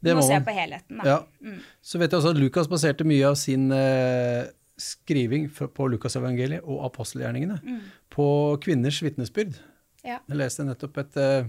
vi 0.00 0.08
Det 0.08 0.16
må 0.16 0.22
må 0.22 0.26
se 0.32 0.40
på 0.40 0.56
helheten. 0.56 0.98
Da. 1.04 1.04
Ja. 1.04 1.58
Så 1.82 1.98
vet 2.00 2.10
jeg 2.10 2.18
også 2.22 2.32
at 2.32 2.40
Lukas 2.40 2.66
baserte 2.72 3.04
mye 3.04 3.28
av 3.28 3.36
sin 3.36 3.68
eh, 3.72 4.46
skriving 4.80 5.48
på 5.50 5.88
Lukasevangeliet 5.92 6.62
og 6.64 6.84
apostelgjerningene 6.88 7.60
Mm. 7.62 7.80
på 8.10 8.26
kvinners 8.60 9.02
vitnesbyrd. 9.02 9.54
Ja. 10.04 10.18
Jeg 10.28 10.36
leste 10.36 10.64
nettopp 10.66 10.98
et 10.98 11.16
eh, 11.16 11.44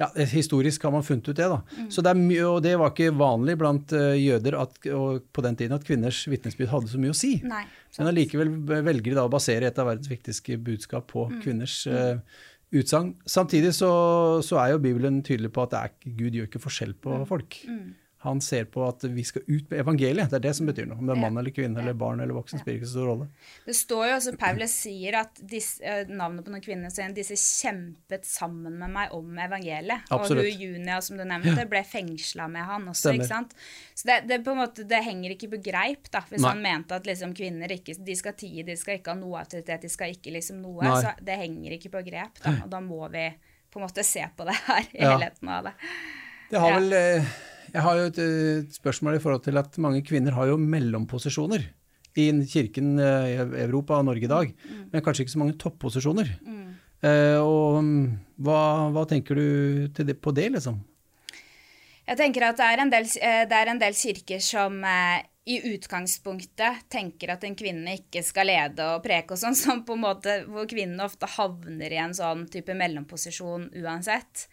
ja, 0.00 0.08
Historisk 0.26 0.82
har 0.82 0.90
man 0.90 1.02
funnet 1.06 1.28
ut 1.28 1.36
det. 1.36 1.46
da. 1.46 1.60
Mm. 1.78 1.90
Så 1.90 2.02
det 2.02 2.10
er 2.10 2.18
mye, 2.18 2.42
Og 2.48 2.62
det 2.64 2.72
var 2.80 2.90
ikke 2.90 3.12
vanlig 3.14 3.56
blant 3.60 3.92
eh, 3.92 4.16
jøder 4.18 4.56
at, 4.60 4.74
på 5.32 5.42
den 5.44 5.54
tiden 5.56 5.72
at 5.76 5.84
kvinners 5.86 6.24
vitnesbyrd 6.26 6.68
hadde 6.72 6.88
så 6.90 6.98
mye 6.98 7.12
å 7.14 7.14
si. 7.14 7.36
Nei. 7.44 7.64
Men 7.98 8.08
allikevel 8.10 8.50
velger 8.66 9.12
de 9.12 9.14
da 9.14 9.26
å 9.28 9.30
basere 9.30 9.66
et 9.70 9.78
av 9.78 9.86
verdens 9.86 10.08
viktigste 10.10 10.58
budskap 10.58 11.06
på 11.12 11.28
Mm. 11.30 11.40
kvinners 11.44 11.86
uh, 11.86 12.18
utsagn. 12.74 13.14
Samtidig 13.24 13.70
så, 13.76 14.42
så 14.42 14.58
er 14.64 14.72
jo 14.72 14.78
Bibelen 14.82 15.22
tydelig 15.22 15.52
på 15.54 15.62
at 15.62 15.70
det 15.70 15.78
er, 15.84 15.94
Gud 16.18 16.32
gjør 16.34 16.48
ikke 16.48 16.64
forskjell 16.64 16.94
på 16.98 17.20
Mm. 17.68 17.94
Han 18.24 18.40
ser 18.40 18.64
på 18.72 18.80
at 18.86 19.04
vi 19.04 19.20
skal 19.26 19.42
ut 19.46 19.68
med 19.68 19.82
evangeliet. 19.82 20.30
Det 20.32 20.38
er 20.38 20.44
det 20.46 20.52
som 20.56 20.68
betyr 20.68 20.86
noe. 20.88 20.96
Om 20.96 21.10
det 21.10 21.12
er 21.12 21.20
mann 21.20 21.36
eller 21.40 21.52
kvinne 21.52 21.82
eller 21.82 21.96
barn 21.98 22.22
eller 22.24 22.36
voksen, 22.36 22.62
spiller 22.62 22.78
ikke 22.80 22.88
så 22.88 22.96
stor 22.96 23.10
rolle. 23.10 23.26
Det 23.66 23.76
står 23.76 24.04
jo 24.08 24.14
også, 24.16 24.34
Paulus 24.40 24.76
sier 24.84 25.18
at 25.20 25.42
disse, 25.52 25.82
eh, 25.84 26.08
navnet 26.08 26.46
på 26.46 26.54
noen 26.54 26.64
kvinner 26.64 26.92
sier 26.94 27.12
disse 27.12 27.36
kjempet 27.36 28.24
sammen 28.28 28.78
med 28.80 28.94
meg 28.94 29.12
om 29.16 29.38
evangeliet. 29.44 30.08
Absolutt. 30.08 30.40
Og 30.40 30.48
hun 30.48 30.64
Junia, 30.64 30.98
som 31.04 31.20
du 31.20 31.24
nevnte, 31.34 31.68
ble 31.68 31.84
fengsla 31.84 32.48
med 32.48 32.64
han 32.70 32.88
også. 32.88 33.10
Stemmer. 33.10 33.24
ikke 33.26 33.30
sant? 33.34 33.56
Så 33.94 34.08
det, 34.08 34.20
det, 34.30 34.40
på 34.46 34.54
en 34.54 34.62
måte, 34.64 34.88
det 34.88 35.04
henger 35.04 35.36
ikke 35.36 35.52
på 35.56 35.62
greip, 35.70 36.08
da, 36.08 36.24
hvis 36.30 36.40
Nei. 36.40 36.54
han 36.54 36.64
mente 36.64 36.96
at 36.96 37.08
liksom, 37.08 37.36
kvinner 37.36 37.76
ikke, 37.76 37.98
de 38.00 38.16
skal 38.18 38.36
tie, 38.40 38.64
de 38.66 38.76
skal 38.80 39.00
ikke 39.00 39.12
ha 39.12 39.20
noe 39.20 39.44
autoritet, 39.44 39.84
de 39.84 39.92
skal 39.92 40.16
ikke 40.16 40.32
liksom 40.34 40.64
noe. 40.64 40.80
Nei. 40.82 41.00
Så 41.04 41.14
det 41.24 41.40
henger 41.44 41.76
ikke 41.78 41.92
på 41.98 42.06
grep, 42.08 42.40
da. 42.40 42.56
Og 42.64 42.70
da 42.72 42.80
må 42.84 43.04
vi 43.12 43.28
på 43.74 43.80
en 43.80 43.84
måte 43.84 44.04
se 44.06 44.22
på 44.36 44.44
det 44.46 44.54
her, 44.68 44.86
i 44.92 45.02
helheten 45.02 45.48
av 45.50 45.68
det. 45.68 45.74
Det 46.50 46.60
har 46.62 46.76
vel, 46.76 46.92
eh, 46.92 47.32
jeg 47.74 47.82
har 47.82 47.98
jo 47.98 48.04
et, 48.10 48.18
et 48.22 48.76
spørsmål 48.76 49.18
i 49.18 49.22
forhold 49.22 49.42
til 49.46 49.58
at 49.58 49.78
mange 49.82 50.02
kvinner 50.06 50.36
har 50.36 50.46
jo 50.52 50.56
mellomposisjoner 50.60 51.66
i 52.14 52.28
kirken 52.46 52.94
eh, 53.02 53.32
i 53.32 53.36
Europa 53.64 53.98
og 53.98 54.06
Norge 54.06 54.28
i 54.28 54.30
dag, 54.30 54.54
Mm. 54.54 54.88
men 54.92 55.02
kanskje 55.02 55.24
ikke 55.24 55.34
så 55.34 55.42
mange 55.42 55.58
topposisjoner. 55.58 56.30
Eh, 57.04 57.36
og 57.42 57.82
mm, 57.82 58.04
hva, 58.46 58.60
hva 58.94 59.02
tenker 59.10 59.34
du 59.36 59.88
det, 59.92 60.14
på 60.22 60.32
det, 60.32 60.46
liksom? 60.54 60.78
Jeg 62.06 62.16
tenker 62.20 62.46
at 62.46 62.60
det 62.60 62.68
er 62.70 62.82
en 62.84 62.92
del, 62.92 63.08
eh, 63.20 63.42
det 63.50 63.58
er 63.58 63.70
en 63.72 63.80
del 63.82 63.96
kirker 63.98 64.40
som 64.44 64.78
eh, 64.84 65.24
i 65.44 65.58
utgangspunktet 65.74 66.86
tenker 66.92 67.34
at 67.34 67.44
en 67.44 67.56
kvinne 67.58 67.98
ikke 67.98 68.22
skal 68.24 68.48
lede 68.48 68.86
og 68.94 69.02
preke 69.04 69.34
og 69.36 69.40
sånn, 69.42 69.56
som 69.58 69.82
på 69.84 69.96
en 69.96 70.04
måte, 70.06 70.38
hvor 70.48 70.68
kvinnene 70.70 71.04
ofte 71.04 71.28
havner 71.34 71.92
i 71.92 72.00
en 72.00 72.14
sånn 72.16 72.46
type 72.52 72.76
mellomposisjon 72.78 73.70
uansett. 73.82 74.46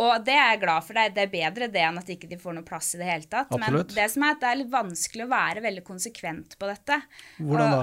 Og 0.00 0.24
det 0.24 0.32
er 0.32 0.54
jeg 0.54 0.60
glad 0.62 0.84
for. 0.86 0.96
Det 0.96 1.20
er, 1.20 1.32
bedre 1.32 1.68
det 1.72 1.82
enn 1.84 1.98
at 2.00 2.12
ikke 2.14 2.30
de 2.30 2.38
får 2.40 2.54
noe 2.56 2.64
plass 2.64 2.94
i 2.96 3.00
det 3.02 3.08
hele 3.10 3.28
tatt. 3.28 3.50
Absolutt. 3.52 3.90
Men 3.92 3.98
det 3.98 4.06
som 4.14 4.24
er 4.24 4.36
at 4.36 4.40
det 4.40 4.50
er 4.50 4.60
litt 4.62 4.72
vanskelig 4.72 5.26
å 5.26 5.32
være 5.32 5.64
veldig 5.66 5.84
konsekvent 5.84 6.56
på 6.58 6.70
dette. 6.70 7.00
Hvordan 7.36 7.74
da? 7.76 7.82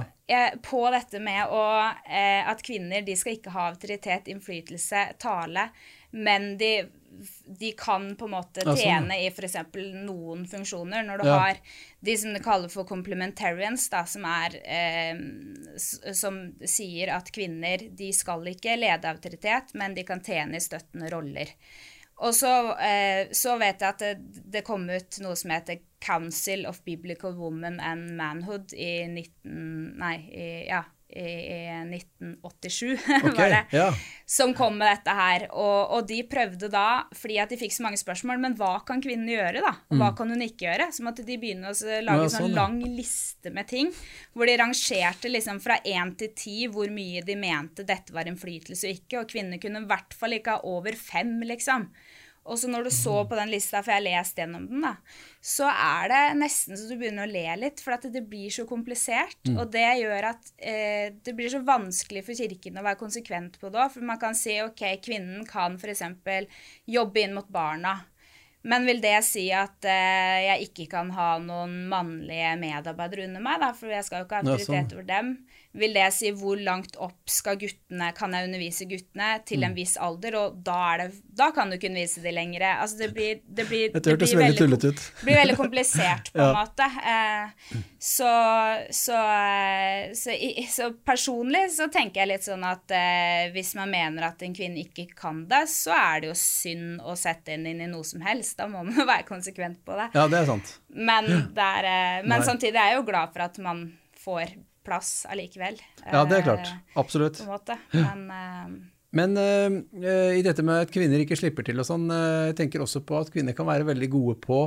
På 0.62 0.84
dette 0.94 1.22
med 1.25 1.54
å, 1.54 1.62
eh, 2.06 2.46
at 2.50 2.62
kvinner 2.66 3.01
de 3.06 3.16
skal 3.18 3.38
ikke 3.38 3.54
ha 3.54 3.70
autoritet, 3.72 4.30
innflytelse, 4.30 5.08
tale. 5.22 5.70
men 6.12 6.56
de, 6.58 6.88
de 7.46 7.72
kan 7.78 8.16
på 8.18 8.25
en 8.25 8.32
måte 8.34 8.63
sånn, 8.66 8.78
tjene 8.78 9.18
i 9.22 9.28
f.eks. 9.30 9.56
noen 10.06 10.48
funksjoner. 10.50 11.04
Når 11.06 11.22
du 11.22 11.28
Ja. 11.28 11.38
har 11.38 11.58
de 12.01 12.18
som 12.18 12.34
de 12.34 12.39
kaller 12.39 12.70
for 12.70 12.84
complementarians, 12.89 13.89
da, 13.89 14.04
som, 14.06 14.25
er, 14.25 14.58
eh, 14.66 15.16
som 15.78 16.42
sier 16.66 17.13
at 17.13 17.30
kvinner 17.32 17.86
de 17.96 18.10
skal 18.12 18.42
ikke 18.42 18.78
lede 18.78 19.06
autoritet, 19.06 19.75
men 19.75 19.94
de 19.94 20.04
kan 20.04 20.20
tjene 20.22 20.58
i 20.58 20.66
støttende 20.66 21.12
roller. 21.13 21.54
Og 22.20 22.36
så, 22.36 22.54
eh, 22.84 23.30
så 23.32 23.56
vet 23.62 23.82
jeg 23.82 23.90
at 23.90 24.02
det, 24.04 24.44
det 24.58 24.66
kom 24.68 24.90
ut 24.90 25.20
noe 25.24 25.38
som 25.40 25.54
heter 25.56 25.80
Council 26.00 26.65
of 26.70 26.84
Biblical 26.86 27.36
Women 27.38 27.79
and 27.79 28.15
Manhood 28.18 28.74
i 28.74 29.08
19... 29.08 29.98
Nei, 30.00 30.15
i, 30.32 30.48
ja, 30.70 30.84
i, 31.10 31.22
i 31.22 31.96
1987, 31.96 32.94
okay, 33.24 33.32
var 33.34 33.50
det 33.50 33.65
ja. 33.72 33.94
som 34.25 34.53
kom 34.53 34.77
med 34.77 34.88
dette 34.91 35.15
her. 35.15 35.48
Og, 35.50 35.96
og 35.96 36.08
de 36.10 36.20
prøvde 36.29 36.70
da, 36.70 37.06
fordi 37.18 37.39
at 37.41 37.50
de 37.50 37.58
fikk 37.60 37.74
så 37.74 37.86
mange 37.86 38.00
spørsmål, 38.01 38.41
men 38.44 38.58
hva 38.60 38.75
kan 38.86 39.01
kvinnen 39.01 39.29
gjøre, 39.32 39.63
da? 39.65 39.74
Og 39.89 39.98
Hva 40.01 40.12
kan 40.18 40.29
hun 40.29 40.44
ikke 40.46 40.68
gjøre? 40.68 40.89
Som 40.94 41.10
at 41.10 41.22
de 41.25 41.39
begynner 41.41 41.74
å 41.74 41.77
lage 42.06 42.20
Mm. 42.20 42.25
En 42.25 42.32
sånn 42.34 42.46
sånn, 42.50 42.56
lang 42.58 42.77
liste 42.98 43.51
med 43.53 43.70
ting, 43.70 43.89
hvor 44.36 44.50
de 44.50 44.58
rangerte 44.60 45.29
liksom 45.32 45.62
fra 45.63 45.77
én 45.88 46.12
til 46.20 46.34
ti 46.36 46.56
hvor 46.68 46.91
mye 46.91 47.22
de 47.25 47.36
mente 47.39 47.86
dette 47.88 48.13
var 48.13 48.27
innflytelse 48.27 48.89
og 48.89 48.98
ikke, 48.98 49.22
og 49.22 49.29
kvinner 49.32 49.62
kunne 49.62 49.82
i 49.86 49.89
hvert 49.89 50.15
fall 50.18 50.36
ikke 50.36 50.58
ha 50.58 50.68
over 50.68 50.98
fem, 51.00 51.38
liksom. 51.48 51.88
Og 52.50 52.58
så 52.58 52.70
når 52.72 52.88
du 52.88 52.91
så 52.94 53.15
på 53.29 53.38
den 53.38 53.51
lista, 53.51 53.84
for 53.84 53.94
jeg 53.94 54.01
har 54.01 54.06
lest 54.08 54.39
gjennom 54.41 54.65
den, 54.70 54.82
da, 54.84 54.96
så 55.39 55.70
er 55.70 56.10
det 56.12 56.22
nesten 56.41 56.77
så 56.77 56.89
du 56.89 56.96
begynner 56.98 57.27
å 57.27 57.32
le 57.32 57.46
litt, 57.62 57.84
for 57.86 57.96
at 57.96 58.08
det 58.10 58.24
blir 58.29 58.50
så 58.53 58.65
komplisert. 58.70 59.38
Mm. 59.46 59.60
Og 59.62 59.74
det 59.74 59.88
gjør 60.01 60.29
at 60.32 60.53
eh, 60.58 61.13
det 61.13 61.36
blir 61.38 61.51
så 61.53 61.62
vanskelig 61.65 62.25
for 62.25 62.39
kirken 62.39 62.82
å 62.82 62.86
være 62.86 63.01
konsekvent 63.01 63.60
på 63.62 63.70
det 63.70 63.84
òg. 63.84 63.94
For 63.94 64.10
man 64.10 64.22
kan 64.22 64.38
si 64.38 64.58
ok, 64.63 64.86
kvinnen 65.06 65.46
kan 65.50 65.77
f.eks. 65.77 66.06
jobbe 66.89 67.24
inn 67.24 67.38
mot 67.38 67.50
barna. 67.53 68.00
Men 68.68 68.84
vil 68.89 69.00
det 69.00 69.15
si 69.24 69.46
at 69.56 69.86
eh, 69.88 70.39
jeg 70.50 70.68
ikke 70.68 70.89
kan 70.91 71.13
ha 71.15 71.29
noen 71.39 71.86
mannlige 71.91 72.58
medarbeidere 72.60 73.29
under 73.29 73.44
meg, 73.46 73.62
da, 73.62 73.72
for 73.77 73.94
jeg 73.94 74.03
skal 74.08 74.24
jo 74.24 74.27
ikke 74.27 74.41
ha 74.41 74.44
autoritet 74.44 74.91
sånn. 74.91 74.98
over 74.98 75.08
dem? 75.08 75.32
Vil 75.78 75.94
det 75.94 76.08
si 76.16 76.32
hvor 76.34 76.58
langt 76.58 76.96
opp 76.98 77.30
skal 77.30 77.58
guttene, 77.62 78.08
kan 78.18 78.32
jeg 78.34 78.48
undervise 78.48 78.88
guttene 78.90 79.28
til 79.46 79.60
Mm. 79.60 79.66
en 79.68 79.76
viss 79.78 79.98
alder, 80.02 80.36
og 80.40 80.56
da, 80.66 80.78
er 80.96 80.98
det, 81.04 81.20
da 81.38 81.52
kan 81.54 81.70
du 81.70 81.76
ikke 81.78 81.92
undervise 81.92 82.24
de 82.24 82.32
lenger? 82.34 82.64
Altså 82.82 82.98
det 82.98 83.10
blir, 83.14 83.42
det 83.46 83.68
blir, 83.70 83.92
hørtes 83.94 84.34
blir 84.34 84.40
veldig. 84.40 84.80
Det 84.82 84.94
blir 85.28 85.38
veldig 85.38 85.56
komplisert 85.60 86.32
på 86.34 86.40
Ja. 86.42 86.48
en 86.50 86.58
måte. 86.58 86.88
Eh, 87.14 87.84
så, 88.02 88.32
så, 88.90 89.18
eh, 89.20 90.14
så, 90.18 90.34
så 90.74 90.88
personlig 91.06 91.62
så 91.76 91.86
tenker 91.94 92.24
jeg 92.24 92.32
litt 92.32 92.48
sånn 92.48 92.66
at 92.66 92.90
eh, 92.96 93.52
hvis 93.54 93.76
man 93.78 93.92
mener 93.94 94.26
at 94.32 94.42
en 94.42 94.56
kvinne 94.58 94.82
ikke 94.82 95.06
kan 95.20 95.44
det, 95.52 95.66
så 95.70 95.94
er 95.94 96.24
det 96.26 96.32
jo 96.32 96.38
synd 96.40 97.04
å 97.06 97.14
sette 97.20 97.54
henne 97.54 97.76
inn 97.76 97.84
i 97.86 97.92
noe 97.92 98.08
som 98.08 98.24
helst. 98.26 98.58
Da 98.58 98.66
må 98.72 98.82
man 98.88 99.06
være 99.14 99.28
konsekvent 99.30 99.84
på 99.86 99.94
det. 100.02 100.10
Ja, 100.18 100.26
det 100.32 100.42
er 100.42 100.50
sant. 100.50 100.74
Men, 100.90 101.30
det 101.54 101.70
er, 101.78 101.92
eh, 101.94 102.26
men 102.26 102.42
samtidig 102.48 102.80
er 102.82 102.96
jeg 102.96 103.04
jo 103.04 103.06
glad 103.12 103.36
for 103.38 103.46
at 103.46 103.62
man 103.62 103.86
får 104.26 104.58
plass 104.86 105.25
allikevel. 105.29 105.77
Ja, 106.05 106.24
det 106.25 106.39
er 106.39 106.45
klart. 106.48 106.67
eh, 106.71 106.93
Absolutt. 107.01 107.38
På 107.41 107.50
en 107.50 107.53
måte. 107.55 107.77
Men 107.91 108.25
uh, 108.29 108.77
Men 109.12 109.38
eh, 109.41 110.38
i 110.38 110.43
dette 110.45 110.62
med 110.62 110.83
at 110.86 110.91
kvinner 110.93 111.21
ikke 111.24 111.38
slipper 111.39 111.65
til 111.65 111.79
og 111.81 111.88
sånn, 111.88 112.05
jeg 112.13 112.55
tenker 112.59 112.83
også 112.83 113.01
på 113.01 113.17
at 113.17 113.31
kvinner 113.33 113.55
kan 113.57 113.65
være 113.65 113.88
veldig 113.88 114.09
gode 114.13 114.36
på 114.43 114.59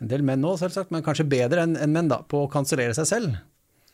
en 0.00 0.08
del 0.10 0.24
menn 0.26 0.42
òg, 0.48 0.56
selvsagt, 0.58 0.90
men 0.90 1.04
kanskje 1.04 1.28
bedre 1.28 1.62
enn 1.66 1.76
en 1.76 1.92
menn, 1.92 2.08
da, 2.10 2.22
på 2.24 2.46
å 2.46 2.50
kansellere 2.50 2.96
seg 2.96 3.06
selv. 3.06 3.36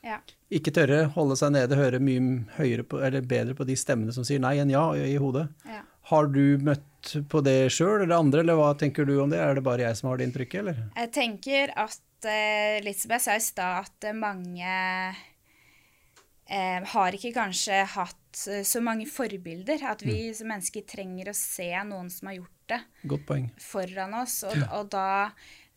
ja. 0.06 0.20
Ikke 0.54 0.70
tørre 0.70 1.08
holde 1.16 1.34
seg 1.36 1.50
nede, 1.50 1.74
høre 1.74 1.98
mye 1.98 2.46
høyere 2.54 2.84
på, 2.86 3.00
eller 3.02 3.24
bedre 3.26 3.56
på 3.58 3.64
de 3.66 3.74
stemmene 3.76 4.14
som 4.14 4.22
sier 4.24 4.38
nei 4.38 4.52
enn 4.62 4.70
ja 4.70 4.84
i 4.94 5.16
hodet. 5.18 5.48
ja. 5.66 5.82
Har 6.06 6.28
du 6.30 6.56
møtt 6.62 7.16
på 7.28 7.40
det 7.42 7.66
sjøl 7.74 8.04
eller 8.04 8.14
andre, 8.20 8.44
eller 8.44 8.54
hva 8.54 8.68
tenker 8.78 9.02
du 9.04 9.16
om 9.18 9.32
det? 9.32 9.40
Er 9.42 9.58
det 9.58 9.64
bare 9.66 9.82
jeg 9.82 9.96
som 9.98 10.06
har 10.12 10.20
det 10.20 10.28
inntrykket, 10.28 10.60
eller? 10.62 10.76
Jeg 10.94 11.10
tenker 11.16 11.72
at 11.74 12.28
litt 12.86 13.00
som 13.02 13.10
jeg 13.16 13.24
sa 13.24 13.34
i 13.34 13.42
stad, 13.42 13.88
at 13.90 14.06
mange 14.14 14.70
eh, 16.48 16.84
har 16.92 17.12
ikke 17.12 17.34
kanskje 17.34 17.84
hatt 17.96 18.46
eh, 18.48 18.62
så 18.66 18.80
mange 18.82 19.06
forbilder. 19.10 19.82
At 19.90 20.02
vi 20.06 20.28
Mm. 20.30 20.34
som 20.34 20.48
mennesker 20.48 20.86
trenger 20.86 21.28
å 21.32 21.34
se 21.34 21.70
noen 21.84 22.10
som 22.10 22.28
har 22.28 22.36
gjort 22.40 22.52
det, 22.68 22.80
Godt 23.06 23.26
poeng. 23.26 23.50
foran 23.62 24.14
oss. 24.22 24.42
Og, 24.44 24.56
og 24.72 24.90
da 24.90 25.06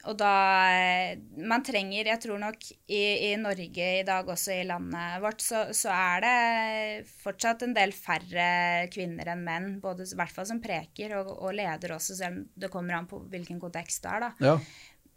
og 0.08 0.16
da 0.16 0.30
eh, 0.72 1.18
Man 1.44 1.60
trenger 1.62 2.06
Jeg 2.08 2.22
tror 2.24 2.40
nok 2.40 2.56
i, 2.88 3.34
i 3.34 3.36
Norge 3.36 4.00
i 4.00 4.04
dag, 4.08 4.26
også 4.32 4.54
i 4.56 4.64
landet 4.64 5.20
vårt, 5.22 5.42
så, 5.44 5.66
så 5.76 5.90
er 5.92 6.22
det 6.24 7.08
fortsatt 7.20 7.66
en 7.68 7.74
del 7.76 7.92
færre 7.92 8.88
kvinner 8.94 9.28
enn 9.34 9.44
menn. 9.44 9.68
Både, 9.84 10.08
I 10.08 10.16
hvert 10.16 10.32
fall 10.32 10.48
som 10.48 10.62
preker 10.64 11.18
og, 11.20 11.34
og 11.44 11.52
leder 11.54 11.98
også, 11.98 12.16
selv 12.16 12.38
om 12.38 12.46
det 12.56 12.72
kommer 12.72 12.96
an 12.96 13.10
på 13.12 13.20
hvilken 13.28 13.60
kontekst 13.60 14.02
det 14.08 14.14
er. 14.16 14.20
da. 14.20 14.32
Ja, 14.40 14.56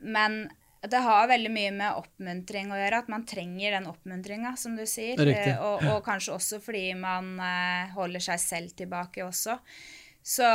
Men 0.03 0.51
det 0.91 0.99
har 1.05 1.29
veldig 1.31 1.51
mye 1.55 1.73
med 1.75 1.99
oppmuntring 2.01 2.73
å 2.75 2.79
gjøre, 2.79 3.03
at 3.05 3.11
man 3.13 3.27
trenger 3.29 3.77
den 3.77 3.89
oppmuntringa, 3.91 4.57
som 4.59 4.75
du 4.79 4.83
sier. 4.89 5.21
Eh, 5.23 5.55
og, 5.63 5.85
og 5.93 6.01
kanskje 6.07 6.35
også 6.35 6.59
fordi 6.65 6.89
man 6.99 7.37
eh, 7.39 7.93
holder 7.95 8.25
seg 8.31 8.41
selv 8.43 8.75
tilbake 8.79 9.23
også. 9.23 9.59
Så, 10.23 10.47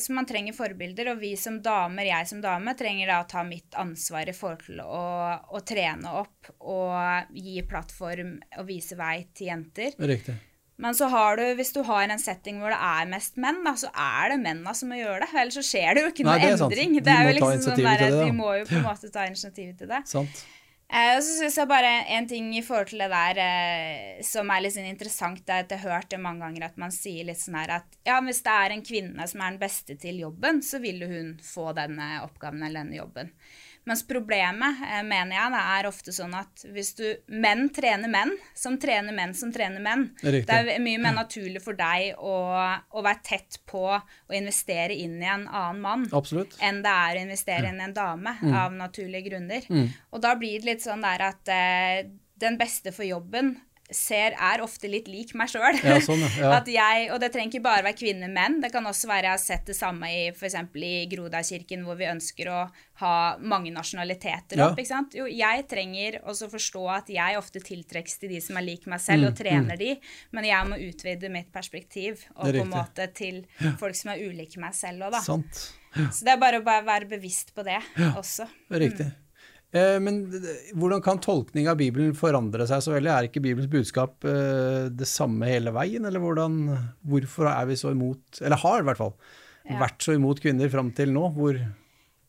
så 0.00 0.14
man 0.16 0.28
trenger 0.28 0.56
forbilder, 0.56 1.10
og 1.12 1.18
vi 1.20 1.34
som 1.36 1.58
damer, 1.64 2.08
jeg 2.08 2.28
som 2.30 2.40
dame, 2.40 2.72
trenger 2.76 3.10
da 3.12 3.18
å 3.20 3.26
ta 3.28 3.42
mitt 3.44 3.76
ansvar 3.76 4.28
i 4.28 4.36
forhold 4.36 4.64
til 4.64 4.80
å, 4.84 5.02
å 5.52 5.60
trene 5.68 6.14
opp 6.22 6.48
og 6.60 7.36
gi 7.36 7.60
plattform 7.68 8.38
og 8.56 8.68
vise 8.68 8.96
vei 8.96 9.18
til 9.36 9.52
jenter. 9.52 9.92
riktig. 10.14 10.38
Men 10.82 10.96
så 10.98 11.06
har 11.12 11.38
du, 11.38 11.44
hvis 11.58 11.70
du 11.76 11.82
har 11.86 12.10
en 12.10 12.18
setting 12.18 12.58
hvor 12.62 12.72
det 12.74 12.80
er 12.82 13.10
mest 13.10 13.36
menn, 13.40 13.60
da, 13.62 13.76
så 13.78 13.90
er 13.92 14.32
det 14.32 14.40
mennene 14.42 14.72
som 14.74 14.90
må 14.90 14.98
gjøre 14.98 15.20
det. 15.22 15.28
Ellers 15.44 15.60
så 15.60 15.62
skjer 15.66 15.94
det 15.94 16.02
jo 16.02 16.10
ikke 16.10 16.26
Nei, 16.26 16.34
noe 16.34 16.42
det 16.42 16.56
sant. 16.58 16.72
endring. 16.72 16.96
De 16.98 17.18
liksom 17.36 17.62
sånn 17.68 17.84
der, 17.84 18.02
det. 18.02 18.10
De 18.18 18.34
må 18.34 18.56
jo 18.58 18.66
på 18.66 18.80
en 18.80 18.88
måte 18.88 19.12
ta 19.14 19.28
initiativet 19.30 19.78
til 19.78 19.92
det. 19.92 20.02
Sant. 20.10 20.42
Eh, 20.92 21.14
og 21.16 21.22
så 21.24 21.38
syns 21.38 21.54
jeg 21.56 21.68
bare 21.70 21.90
en 22.12 22.26
ting 22.28 22.50
i 22.52 22.60
forhold 22.66 22.90
til 22.90 23.00
det 23.00 23.08
der 23.08 23.38
eh, 23.40 24.18
som 24.28 24.50
er 24.52 24.60
litt 24.60 24.74
sånn 24.74 24.90
interessant, 24.90 25.40
det 25.46 25.54
er 25.54 25.64
at 25.64 25.70
jeg 25.72 25.80
har 25.86 26.00
hørt 26.02 26.10
det 26.12 26.18
mange 26.20 26.44
ganger 26.44 26.66
at 26.66 26.82
man 26.82 26.92
sier 26.92 27.24
litt 27.24 27.40
sånn 27.40 27.56
her 27.56 27.78
at 27.78 27.96
ja, 28.04 28.18
hvis 28.26 28.42
det 28.44 28.56
er 28.66 28.74
en 28.74 28.84
kvinne 28.84 29.28
som 29.30 29.40
er 29.40 29.54
den 29.54 29.62
beste 29.62 29.96
til 30.02 30.20
jobben, 30.20 30.60
så 30.66 30.82
vil 30.82 31.00
hun 31.08 31.32
få 31.46 31.70
denne 31.78 32.10
oppgaven 32.26 32.66
eller 32.66 32.82
denne 32.82 32.98
jobben. 32.98 33.32
Mens 33.84 34.04
problemet, 34.06 34.76
eh, 34.86 35.00
mener 35.02 35.34
jeg, 35.34 35.50
det 35.54 35.60
er 35.74 35.86
ofte 35.88 36.12
sånn 36.14 36.34
at 36.38 36.62
hvis 36.70 36.92
du 36.94 37.04
Menn 37.34 37.64
trener 37.74 38.08
menn 38.12 38.30
som 38.54 38.76
trener 38.78 39.12
menn 39.16 39.34
som 39.34 39.50
trener 39.52 39.82
menn. 39.82 40.04
Riktig. 40.22 40.46
Det 40.46 40.76
er 40.76 40.84
mye 40.84 41.00
mer 41.02 41.16
naturlig 41.16 41.62
for 41.64 41.74
deg 41.74 42.14
å, 42.18 42.36
å 42.94 43.02
være 43.02 43.22
tett 43.26 43.58
på 43.66 43.82
å 43.98 44.36
investere 44.38 44.94
inn 44.94 45.18
i 45.22 45.26
en 45.26 45.48
annen 45.48 45.80
mann 45.82 46.06
Absolutt. 46.14 46.54
enn 46.62 46.78
det 46.84 46.92
er 46.94 47.18
å 47.18 47.24
investere 47.26 47.72
inn 47.72 47.80
i 47.82 47.88
en 47.88 47.96
dame, 47.96 48.36
Mm. 48.42 48.54
av 48.54 48.72
naturlige 48.72 49.28
grunner. 49.30 49.66
Og 50.12 50.20
da 50.22 50.34
blir 50.38 50.58
det 50.60 50.66
litt 50.66 50.82
sånn 50.82 51.02
der 51.02 51.20
at 51.32 51.48
eh, 51.48 52.06
den 52.38 52.56
beste 52.58 52.92
for 52.94 53.04
jobben 53.06 53.56
ser, 53.94 54.34
er 54.38 54.62
ofte 54.64 54.88
litt 54.90 55.08
lik 55.08 55.34
meg 55.38 55.48
sjøl. 55.52 55.78
Ja, 55.84 55.98
sånn, 56.04 56.20
ja. 56.38 56.50
Ja. 56.52 56.60
Jeg, 56.72 57.10
og 57.12 57.20
det 57.20 57.32
trenger 57.34 57.52
ikke 57.52 57.62
bare 57.64 57.84
være 57.86 57.98
kvinner, 57.98 58.28
menn. 58.32 58.60
Det 58.62 58.70
kan 58.72 58.86
også 58.88 59.08
være 59.10 59.28
jeg 59.28 59.34
har 59.36 59.42
sett 59.42 59.66
det 59.66 59.76
samme 59.76 60.08
i 60.10 60.28
f.eks. 60.32 60.54
i 60.74 60.92
Grodakirken, 61.12 61.84
hvor 61.86 61.98
vi 62.00 62.08
ønsker 62.10 62.50
å 62.52 62.60
ha 63.02 63.12
mange 63.40 63.72
nasjonaliteter 63.74 64.56
Ja. 64.58 64.68
opp. 64.70 64.78
ikke 64.78 64.88
sant? 64.92 65.14
Jo, 65.18 65.26
jeg 65.26 65.66
trenger 65.68 66.20
også 66.22 66.48
forstå 66.52 66.82
at 66.96 67.08
jeg 67.12 67.36
ofte 67.38 67.60
tiltrekkes 67.64 68.18
til 68.22 68.28
de 68.34 68.40
som 68.44 68.56
er 68.60 68.66
lik 68.68 68.86
meg 68.86 69.00
selv, 69.00 69.22
Mm, 69.22 69.28
og 69.28 69.36
trener 69.38 69.76
de, 69.78 69.90
men 70.32 70.44
jeg 70.48 70.66
må 70.66 70.78
utvide 70.82 71.28
mitt 71.30 71.52
perspektiv 71.52 72.24
og 72.36 72.48
er 72.48 72.58
på 72.58 72.64
en 72.66 72.70
måte 72.72 73.06
til 73.14 73.44
folk 73.78 73.94
som 73.94 74.10
er 74.14 74.22
ulike 74.24 74.58
meg 74.58 74.74
selv 74.74 75.04
òg, 75.06 75.12
da. 75.12 75.20
Sant. 75.22 75.66
Så 75.92 76.24
det 76.24 76.32
er 76.32 76.38
bare 76.40 76.58
å 76.62 76.64
bare 76.64 76.84
være 76.86 77.08
bevisst 77.10 77.52
på 77.54 77.62
det 77.66 77.76
også. 78.16 78.46
Riktig. 78.72 79.06
Eh, 79.06 79.21
men 80.04 80.18
d- 80.28 80.40
d- 80.42 80.56
hvordan 80.76 81.00
kan 81.04 81.20
tolkning 81.24 81.68
av 81.70 81.78
Bibelen 81.80 82.12
forandre 82.18 82.66
seg 82.68 82.82
så 82.84 82.92
veldig? 82.96 83.08
Er 83.12 83.28
ikke 83.30 83.40
Bibelens 83.44 83.70
budskap 83.72 84.24
eh, 84.28 84.88
det 84.92 85.08
samme 85.08 85.48
hele 85.48 85.72
veien, 85.72 86.04
eller 86.04 86.20
hvordan, 86.20 86.58
hvorfor 87.08 87.48
er 87.48 87.70
vi 87.70 87.78
så 87.80 87.94
imot, 87.94 88.42
eller 88.42 88.60
har 88.64 88.80
i 88.82 88.88
hvert 88.90 89.00
fall, 89.00 89.14
Ja. 89.64 89.78
vært 89.78 90.02
så 90.02 90.12
imot 90.16 90.40
kvinner 90.42 90.68
fram 90.68 90.90
til 90.92 91.12
nå? 91.14 91.28
Hvor, 91.36 91.56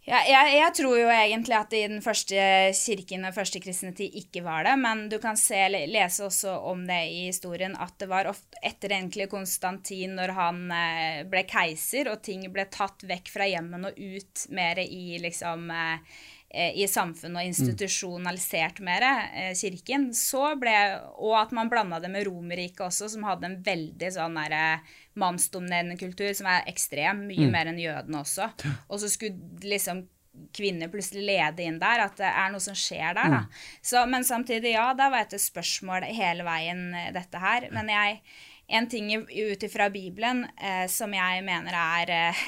Ja, 0.05 0.17
jeg, 0.27 0.57
jeg 0.59 0.73
tror 0.75 0.97
jo 0.99 1.07
egentlig 1.07 1.55
at 1.55 1.73
i 1.73 1.87
den 1.87 2.01
første 2.03 2.35
kirken 2.75 3.23
og 3.25 3.33
første 3.37 3.61
kristne 3.63 3.93
tid 3.95 4.11
ikke 4.19 4.41
var 4.43 4.63
det, 4.67 4.73
men 4.79 5.05
du 5.09 5.15
kan 5.23 5.37
se, 5.39 5.61
lese 5.71 6.25
også 6.27 6.57
om 6.71 6.81
det 6.85 6.97
i 7.07 7.21
historien 7.29 7.75
at 7.79 7.95
det 8.03 8.09
var 8.11 8.27
ofte 8.27 8.59
etter 8.61 8.91
egentlig 8.97 9.29
Konstantin, 9.31 10.15
når 10.19 10.35
han 10.35 10.59
eh, 10.75 11.23
ble 11.31 11.43
keiser 11.47 12.11
og 12.11 12.19
ting 12.21 12.43
ble 12.51 12.65
tatt 12.69 13.03
vekk 13.07 13.31
fra 13.31 13.47
hjemmen 13.47 13.87
og 13.87 13.95
ut 13.97 14.43
mer 14.51 14.79
i 14.83 15.17
liksom 15.23 15.71
eh, 15.71 15.95
eh, 15.95 16.42
i 16.53 16.85
samfunnet 16.87 17.41
og 17.41 17.49
institusjonalisert 17.49 18.79
mer, 18.85 19.01
eh, 19.33 19.53
kirken, 19.57 20.11
så 20.13 20.53
ble 20.59 20.73
Og 21.17 21.33
at 21.39 21.51
man 21.51 21.69
blanda 21.69 21.99
det 21.99 22.11
med 22.13 22.27
Romerriket 22.27 22.85
også, 22.85 23.09
som 23.09 23.25
hadde 23.25 23.49
en 23.49 23.59
veldig 23.65 24.11
sånn 24.13 24.37
derre 24.37 24.81
mannsdominerende 25.17 25.97
kultur, 25.97 26.33
som 26.33 26.49
er 26.49 26.67
ekstrem, 26.69 27.25
mye 27.29 27.49
mer 27.49 27.69
enn 27.71 27.81
jødene 27.81 28.21
også. 28.21 28.49
Og 28.89 29.01
så 29.01 29.09
skulle 29.09 29.65
liksom 29.65 30.05
kvinner 30.53 30.89
plutselig 30.89 31.25
lede 31.27 31.65
inn 31.65 31.77
der, 31.81 32.07
at 32.07 32.17
det 32.17 32.29
er 32.29 32.49
noe 32.53 32.63
som 32.63 32.77
skjer 32.77 33.13
der, 33.17 33.35
da. 33.35 33.41
Så, 33.81 34.01
men 34.09 34.25
samtidig, 34.25 34.73
ja, 34.73 34.87
da 34.97 35.11
var 35.13 35.27
et 35.27 35.37
spørsmål 35.41 36.07
hele 36.09 36.45
veien, 36.47 36.87
eh, 36.97 37.11
dette 37.13 37.41
her. 37.41 37.69
Men 37.73 37.91
jeg 37.93 38.21
en 38.67 38.89
ting 38.89 39.11
ut 39.17 39.63
ifra 39.63 39.89
Bibelen 39.93 40.45
eh, 40.57 40.85
som 40.89 41.13
jeg 41.13 41.43
mener 41.45 41.75
er, 41.77 42.13
eh, 42.29 42.43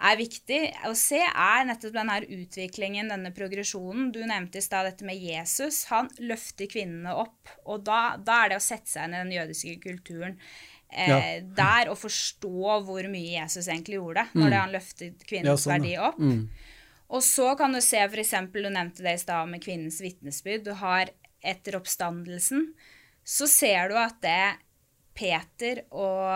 er 0.00 0.16
viktig 0.16 0.58
å 0.88 0.94
se, 0.96 1.20
er 1.20 1.66
nettopp 1.68 1.92
denne 1.94 2.16
utviklingen, 2.24 3.10
denne 3.12 3.32
progresjonen. 3.36 4.10
Du 4.14 4.20
nevnte 4.24 4.60
i 4.60 4.64
stad 4.64 4.88
dette 4.88 5.06
med 5.06 5.20
Jesus. 5.20 5.84
Han 5.92 6.08
løfter 6.22 6.70
kvinnene 6.70 7.14
opp. 7.20 7.52
Og 7.66 7.84
da, 7.86 8.16
da, 8.16 8.42
er 8.44 8.54
det 8.54 8.60
å 8.60 8.64
sette 8.64 8.90
seg 8.90 9.08
inn 9.08 9.16
i 9.18 9.22
den 9.22 9.34
jødiske 9.36 9.76
kulturen 9.84 10.38
eh, 10.88 11.10
ja. 11.10 11.20
der 11.42 11.92
og 11.92 12.00
forstå 12.00 12.80
hvor 12.86 13.10
mye 13.12 13.36
Jesus 13.42 13.68
egentlig 13.68 14.00
gjorde 14.00 14.26
mm. 14.30 14.40
når 14.40 14.56
han 14.58 14.74
løftet 14.76 15.26
kvinnens 15.26 15.52
ja, 15.52 15.58
sånn, 15.66 15.74
verdi 15.76 15.94
opp. 16.00 16.20
Mm. 16.22 16.78
Og 17.10 17.26
så 17.26 17.52
kan 17.58 17.74
du 17.74 17.82
se 17.84 18.00
f.eks. 18.06 18.34
Du 18.54 18.70
nevnte 18.70 19.04
det 19.04 19.16
i 19.18 19.22
stad 19.22 19.50
med 19.50 19.62
kvinnens 19.64 20.00
vitnesbyrd. 20.02 20.68
Du 20.68 20.74
har 20.80 21.10
etter 21.40 21.76
oppstandelsen. 21.78 22.70
Så 23.26 23.48
ser 23.50 23.90
du 23.90 23.98
at 24.00 24.20
det 24.24 24.42
Peter 25.20 25.82
og, 25.92 26.30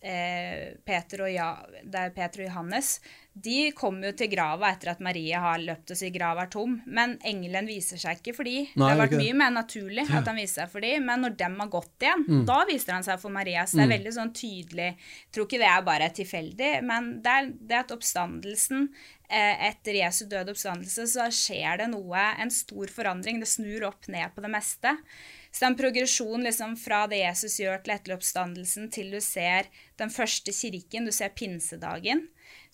eh, 0.00 0.72
Peter 0.84 1.26
og, 1.26 1.30
ja, 1.32 1.50
er 1.84 2.16
Peter 2.16 2.44
og 2.44 2.48
Johannes 2.48 2.96
de 3.34 3.72
kommer 3.74 4.12
jo 4.12 4.14
til 4.14 4.28
grava 4.30 4.68
etter 4.70 4.92
at 4.92 5.00
Maria 5.02 5.40
har 5.42 5.58
løpt 5.58 5.90
og 5.90 5.98
sier 5.98 6.12
grava 6.14 6.44
er 6.44 6.50
tom. 6.52 6.76
Men 6.86 7.16
engelen 7.26 7.66
viser 7.66 7.98
seg 7.98 8.20
ikke 8.20 8.34
for 8.36 8.46
dem. 8.46 8.68
Det 8.70 8.86
har 8.86 9.00
vært 9.00 9.16
mye 9.18 9.34
mer 9.40 9.50
naturlig 9.56 10.04
at 10.06 10.30
han 10.30 10.38
viser 10.38 10.62
seg 10.62 10.70
for 10.70 10.86
dem. 10.86 11.02
men 11.08 11.26
når 11.26 11.34
dem 11.40 11.58
har 11.58 11.72
gått 11.72 12.06
igjen, 12.06 12.22
mm. 12.28 12.44
da 12.46 12.60
viser 12.68 12.94
han 12.94 13.06
seg 13.06 13.18
for 13.18 13.34
Maria. 13.34 13.66
Så 13.66 13.80
det 13.80 13.82
er 13.82 13.90
mm. 13.90 13.96
veldig 13.96 14.14
sånn 14.14 14.32
tydelig 14.38 14.86
Jeg 14.86 15.34
tror 15.34 15.48
ikke 15.48 15.62
det 15.64 15.70
er 15.72 15.88
bare 15.90 16.10
tilfeldig, 16.14 16.72
men 16.86 17.10
det 17.24 17.34
er, 17.34 17.50
det 17.58 17.80
at 17.80 17.94
oppstandelsen 17.96 18.86
eh, 19.26 19.66
etter 19.72 19.98
Jesu 19.98 20.28
døde 20.30 20.54
oppstandelse, 20.54 21.08
så 21.10 21.26
skjer 21.34 21.82
det 21.82 21.90
noe, 21.90 22.28
en 22.38 22.54
stor 22.54 22.92
forandring. 22.94 23.42
Det 23.42 23.50
snur 23.50 23.90
opp 23.90 24.06
ned 24.14 24.30
på 24.36 24.46
det 24.46 24.54
meste. 24.54 24.94
Så 25.54 25.60
det 25.60 25.66
er 25.68 25.70
en 25.70 25.78
progresjon 25.78 26.42
liksom 26.42 26.72
fra 26.74 27.04
det 27.06 27.20
Jesus 27.20 27.60
gjør 27.62 27.84
til 27.84 27.94
etter 27.94 28.16
oppstandelsen, 28.16 28.88
til 28.90 29.12
du 29.14 29.20
ser 29.22 29.68
den 30.02 30.10
første 30.10 30.50
kirken, 30.50 31.06
du 31.06 31.14
ser 31.14 31.30
pinsedagen. 31.30 32.24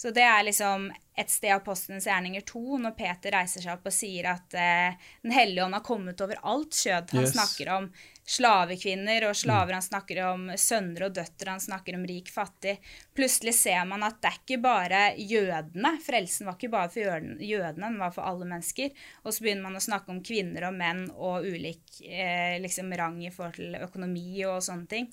Så 0.00 0.14
det 0.16 0.24
er 0.24 0.46
liksom 0.46 0.86
et 1.20 1.28
sted 1.28 1.52
av 1.52 1.60
Apostelens 1.60 2.06
gjerninger 2.08 2.40
2, 2.48 2.78
når 2.80 2.94
Peter 2.96 3.34
reiser 3.36 3.60
seg 3.60 3.74
opp 3.74 3.90
og 3.90 3.92
sier 3.92 4.30
at 4.32 4.56
eh, 4.56 4.96
Den 5.20 5.34
hellige 5.36 5.66
ånd 5.66 5.76
har 5.76 5.84
kommet 5.84 6.24
over 6.24 6.40
alt 6.40 6.72
kjød. 6.72 7.12
Han 7.12 7.26
yes. 7.26 7.34
snakker 7.34 7.72
om 7.74 7.90
slavekvinner 8.30 9.26
og 9.28 9.36
slaver, 9.36 9.74
mm. 9.74 9.76
han 9.76 9.84
snakker 9.90 10.22
om 10.30 10.48
sønner 10.56 11.04
og 11.10 11.18
døtre, 11.20 11.50
han 11.50 11.60
snakker 11.60 12.00
om 12.00 12.08
rik, 12.08 12.32
fattig. 12.32 12.78
Plutselig 13.16 13.54
ser 13.58 13.84
man 13.90 14.04
at 14.06 14.20
det 14.22 14.30
er 14.30 14.36
ikke 14.38 14.60
bare 14.62 15.00
jødene. 15.18 15.94
Frelsen 16.04 16.46
var 16.48 16.58
ikke 16.58 16.72
bare 16.72 16.92
for 16.92 17.02
jødene, 17.42 17.88
den 17.88 17.98
var 18.00 18.14
for 18.14 18.26
alle 18.28 18.46
mennesker. 18.46 18.92
Og 19.24 19.34
så 19.34 19.44
begynner 19.44 19.66
man 19.66 19.80
å 19.80 19.82
snakke 19.84 20.14
om 20.14 20.22
kvinner 20.26 20.68
og 20.68 20.76
menn 20.78 21.06
og 21.16 21.48
ulik 21.48 21.98
eh, 22.06 22.60
liksom 22.62 22.92
rang 22.98 23.18
i 23.24 23.32
forhold 23.34 23.58
til 23.58 23.74
økonomi 23.82 24.44
og 24.46 24.62
sånne 24.64 24.88
ting. 24.90 25.10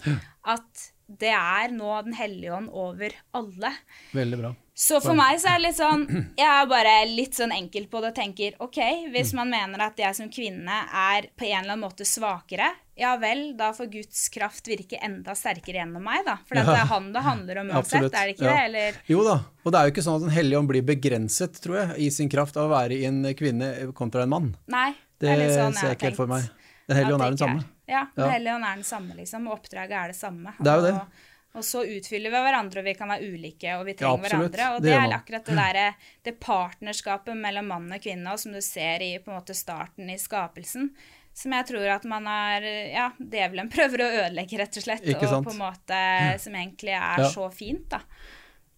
At 0.48 0.92
det 1.08 1.32
er 1.32 1.72
nå 1.72 2.02
Den 2.04 2.16
hellige 2.20 2.54
ånd 2.54 2.70
over 2.76 3.14
alle. 3.38 3.74
Veldig 4.12 4.40
bra. 4.42 4.56
Så 4.78 5.00
for 5.02 5.18
meg 5.18 5.40
så 5.42 5.50
er 5.50 5.58
det 5.58 5.70
litt 5.72 5.78
sånn 5.80 6.04
Jeg 6.38 6.46
er 6.46 6.68
bare 6.70 6.92
litt 7.10 7.38
sånn 7.40 7.54
enkel 7.56 7.88
på 7.90 8.02
det 8.04 8.12
og 8.12 8.18
tenker 8.20 8.60
OK, 8.62 8.78
hvis 9.14 9.32
man 9.38 9.50
mener 9.50 9.88
at 9.88 9.98
jeg 9.98 10.14
som 10.20 10.30
kvinne 10.30 10.84
er 10.86 11.32
på 11.34 11.48
en 11.48 11.64
eller 11.64 11.74
annen 11.74 11.86
måte 11.88 12.06
svakere, 12.06 12.68
ja 12.98 13.16
vel, 13.22 13.52
da 13.58 13.72
får 13.78 13.90
Guds 13.94 14.28
kraft 14.34 14.70
virke 14.70 15.00
enda 15.02 15.34
sterkere 15.38 15.82
gjennom 15.82 16.06
meg, 16.06 16.24
da. 16.26 16.38
For 16.46 16.58
det 16.58 16.66
er 16.74 16.88
han 16.90 17.10
det 17.14 17.24
handler 17.26 17.62
om 17.62 17.72
uansett, 17.72 17.87
er 17.96 18.10
det 18.12 18.36
ikke 18.36 18.46
ja. 18.46 18.54
det? 18.54 18.66
Eller? 18.68 19.00
Jo 19.10 19.24
da, 19.26 19.38
og 19.64 19.74
det 19.74 19.80
er 19.80 19.88
jo 19.88 19.94
ikke 19.96 20.04
sånn 20.06 20.20
at 20.20 20.26
Den 20.28 20.36
hellige 20.36 20.60
ånd 20.60 20.72
blir 20.72 20.86
begrenset, 20.88 21.62
tror 21.64 21.80
jeg, 21.82 21.98
i 22.08 22.10
sin 22.14 22.32
kraft 22.32 22.60
av 22.60 22.68
å 22.68 22.74
være 22.74 22.98
i 22.98 23.08
en 23.10 23.24
kvinne 23.38 23.72
kontra 23.98 24.26
en 24.26 24.34
mann. 24.34 24.52
Nei, 24.72 24.92
det, 25.22 25.32
det 25.32 25.48
sånn 25.56 25.78
ser 25.78 25.94
jeg 25.94 26.00
ikke 26.00 26.12
helt 26.12 26.22
for 26.22 26.32
meg. 26.32 26.52
Den 26.88 27.00
hellige 27.00 27.18
ånd 27.18 27.26
er 27.26 27.34
den 27.34 27.42
samme. 27.42 27.66
Ja, 27.88 28.04
Den 28.16 28.30
hellige 28.32 28.56
ånd 28.56 28.68
er 28.68 28.78
den 28.80 28.88
samme, 28.88 29.16
liksom, 29.16 29.48
og 29.48 29.60
oppdraget 29.60 29.98
er 29.98 30.14
det 30.14 30.20
samme. 30.20 30.54
Det 30.60 30.72
er 30.72 30.80
jo 30.80 30.86
det. 30.86 30.94
Og, 31.00 31.26
og 31.58 31.66
så 31.66 31.84
utfyller 31.88 32.34
vi 32.34 32.42
hverandre, 32.46 32.82
og 32.82 32.88
vi 32.88 32.94
kan 33.00 33.12
være 33.12 33.30
ulike, 33.32 33.76
og 33.80 33.86
vi 33.88 33.96
trenger 33.98 34.18
ja, 34.18 34.24
hverandre. 34.28 34.72
Og 34.76 34.82
det, 34.84 34.92
det 34.92 34.98
er 34.98 35.16
akkurat 35.16 35.48
det 35.48 35.56
derre 35.58 35.86
det 36.28 36.34
partnerskapet 36.44 37.40
mellom 37.40 37.72
mann 37.74 37.88
og 37.96 38.04
kvinne, 38.04 38.34
og 38.34 38.44
som 38.44 38.56
du 38.56 38.62
ser 38.64 39.04
i 39.06 39.14
på 39.24 39.32
en 39.32 39.40
måte 39.40 39.56
starten 39.58 40.12
i 40.14 40.20
skapelsen, 40.22 40.92
som 41.38 41.54
jeg 41.54 41.68
tror 41.70 41.92
at 41.94 42.08
man 42.10 42.26
er 42.32 42.66
Ja, 42.90 43.12
djevelen 43.20 43.70
prøver 43.74 44.04
å 44.04 44.10
ødelegge, 44.24 44.60
rett 44.62 44.80
og 44.80 44.88
slett. 44.88 45.06
og 45.14 45.46
på 45.46 45.54
en 45.54 45.62
måte 45.62 46.02
som 46.42 46.58
egentlig 46.58 46.96
er 46.98 47.24
ja. 47.26 47.32
så 47.34 47.50
fint, 47.54 47.86
da. 47.94 48.02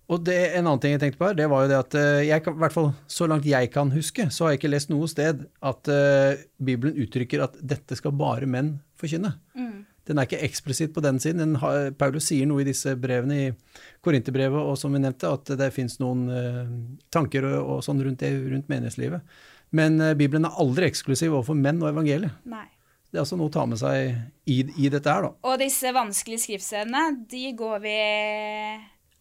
Og 0.09 0.23
det, 0.25 0.37
En 0.57 0.65
annen 0.65 0.79
ting 0.81 0.95
jeg 0.95 1.03
tenkte 1.03 1.19
på 1.19 1.27
her, 1.29 1.37
det 1.37 1.45
var 1.51 1.63
jo 1.63 1.69
det 1.69 1.77
at 1.77 1.95
eh, 1.99 2.23
jeg 2.31 2.41
kan, 2.41 2.55
i 2.57 2.63
hvert 2.63 2.73
fall 2.73 2.87
så 3.05 3.27
langt 3.29 3.45
jeg 3.45 3.69
kan 3.71 3.91
huske, 3.93 4.25
så 4.33 4.45
har 4.45 4.55
jeg 4.55 4.63
ikke 4.63 4.71
lest 4.73 4.89
noe 4.89 5.05
sted 5.11 5.43
at 5.45 5.91
uh, 5.93 6.33
Bibelen 6.57 6.97
uttrykker 6.97 7.43
at 7.45 7.59
dette 7.61 7.97
skal 7.99 8.15
bare 8.17 8.49
menn 8.49 8.79
forkynne. 8.97 9.35
Mm 9.53 9.85
den 10.09 10.17
er 10.17 10.25
ikke 10.25 10.41
eksplisitt 10.41 10.93
på 10.95 11.03
den 11.05 11.19
siden. 11.21 11.43
Den 11.43 11.59
har, 11.61 11.91
Paulus 11.97 12.31
sier 12.31 12.47
noe 12.49 12.63
i 12.63 12.67
disse 12.67 12.95
brevene, 12.99 13.37
i 13.37 13.83
Korinterbrevet 14.05 14.71
og 14.71 14.77
som 14.81 14.95
vi 14.95 15.01
nevnte, 15.03 15.29
at 15.29 15.51
det 15.59 15.69
fins 15.75 15.99
noen 16.01 16.23
uh, 16.33 16.71
tanker 17.13 17.45
og, 17.51 17.59
og, 17.61 17.83
sånn 17.85 18.01
rundt 18.05 18.23
det, 18.23 18.31
rundt 18.49 18.71
menighetslivet. 18.71 19.37
Men 19.75 19.99
uh, 20.01 20.13
Bibelen 20.17 20.47
er 20.49 20.59
aldri 20.61 20.89
eksklusiv 20.89 21.33
overfor 21.33 21.57
menn 21.57 21.81
og 21.83 21.91
evangeliet. 21.91 22.39
Nei. 22.49 22.67
Det 23.09 23.17
er 23.17 23.23
altså 23.23 23.39
noe 23.39 23.49
å 23.49 23.53
ta 23.53 23.65
med 23.65 23.79
seg 23.81 24.11
i, 24.45 24.61
i 24.77 24.89
dette 24.93 25.09
her, 25.09 25.25
da. 25.25 25.33
Og 25.49 25.57
disse 25.57 25.89
vanskelige 25.95 26.43
skriftstedene, 26.43 27.07
de 27.29 27.51
går 27.57 27.79
vi 27.81 27.97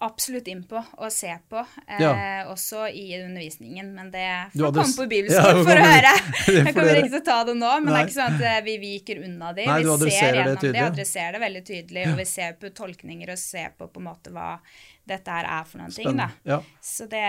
absolutt 0.05 0.47
inn 0.53 0.61
på 0.69 0.79
og 0.79 1.09
se 1.13 1.31
på, 1.51 1.63
eh, 1.87 2.03
ja. 2.03 2.11
også 2.53 2.85
i 2.93 3.07
undervisningen. 3.19 3.89
Men 3.97 4.13
det 4.13 4.27
får 4.53 4.77
komme 4.77 4.97
på 5.01 5.07
bibelskolen 5.11 5.63
ja, 5.63 5.65
for 5.65 5.81
å 5.81 5.89
høre. 5.89 6.13
Jeg 6.59 6.75
kommer 6.77 7.01
ikke 7.01 7.13
til 7.15 7.21
å 7.21 7.25
ta 7.31 7.39
det 7.49 7.57
nå, 7.59 7.73
men 7.81 7.89
Nei. 7.89 7.97
det 7.97 7.99
er 7.99 8.11
ikke 8.11 8.19
sånn 8.19 8.37
at 8.37 8.47
eh, 8.53 8.61
vi 8.69 8.77
viker 8.85 9.25
unna 9.25 9.51
de. 9.57 9.67
Nei, 9.73 9.81
vi 9.89 10.13
ser 10.13 10.39
gjennom 10.39 10.61
det, 10.61 10.73
det, 10.77 10.85
adresserer 10.85 11.35
det 11.39 11.43
veldig 11.47 11.65
tydelig, 11.73 12.07
og 12.13 12.23
vi 12.23 12.29
ser 12.31 12.55
på 12.61 12.73
tolkninger 12.85 13.35
og 13.35 13.43
ser 13.43 13.75
på 13.79 13.91
på 13.91 14.05
en 14.05 14.09
måte 14.11 14.35
hva 14.35 14.55
dette 15.09 15.41
her 15.41 15.51
er 15.57 15.67
for 15.67 15.83
noen 15.83 15.95
Spennende. 15.95 16.31
ting. 16.37 16.53
da. 16.53 16.63
Så 16.85 17.09
det 17.11 17.27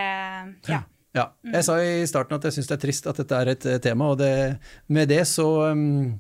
Ja. 0.69 0.83
Ja. 1.17 1.29
Jeg 1.41 1.65
sa 1.65 1.77
i 1.81 2.05
starten 2.09 2.37
at 2.37 2.45
jeg 2.45 2.57
syns 2.57 2.69
det 2.69 2.75
er 2.77 2.83
trist 2.83 3.07
at 3.09 3.19
dette 3.21 3.37
er 3.37 3.53
et 3.55 3.65
eh, 3.65 3.79
tema, 3.81 4.11
og 4.13 4.19
det, 4.21 4.59
med 4.93 5.09
det 5.09 5.23
så 5.29 5.47
um, 5.73 6.19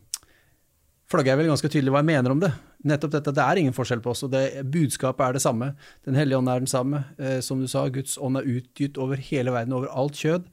flagger 1.11 1.33
jeg 1.33 1.41
vel 1.43 1.51
ganske 1.51 1.69
tydelig 1.69 1.93
hva 1.93 2.01
jeg 2.01 2.09
mener 2.09 2.33
om 2.33 2.41
det. 2.41 2.51
Nettopp 2.89 3.13
dette, 3.17 3.33
Det 3.35 3.43
er 3.43 3.59
ingen 3.59 3.75
forskjell 3.75 4.01
på 4.01 4.13
oss, 4.13 4.23
og 4.25 4.33
det, 4.33 4.63
budskapet 4.71 5.25
er 5.25 5.37
det 5.37 5.43
samme. 5.43 5.73
Den 6.07 6.17
hellige 6.17 6.39
ånd 6.39 6.49
er 6.49 6.63
den 6.63 6.71
samme. 6.71 7.03
Eh, 7.19 7.39
som 7.45 7.61
du 7.61 7.67
sa, 7.69 7.85
Guds 7.93 8.17
ånd 8.17 8.39
er 8.39 8.49
utgitt 8.49 8.97
over 8.97 9.19
hele 9.29 9.53
verden, 9.53 9.75
over 9.77 9.91
alt 9.93 10.17
kjød. 10.17 10.47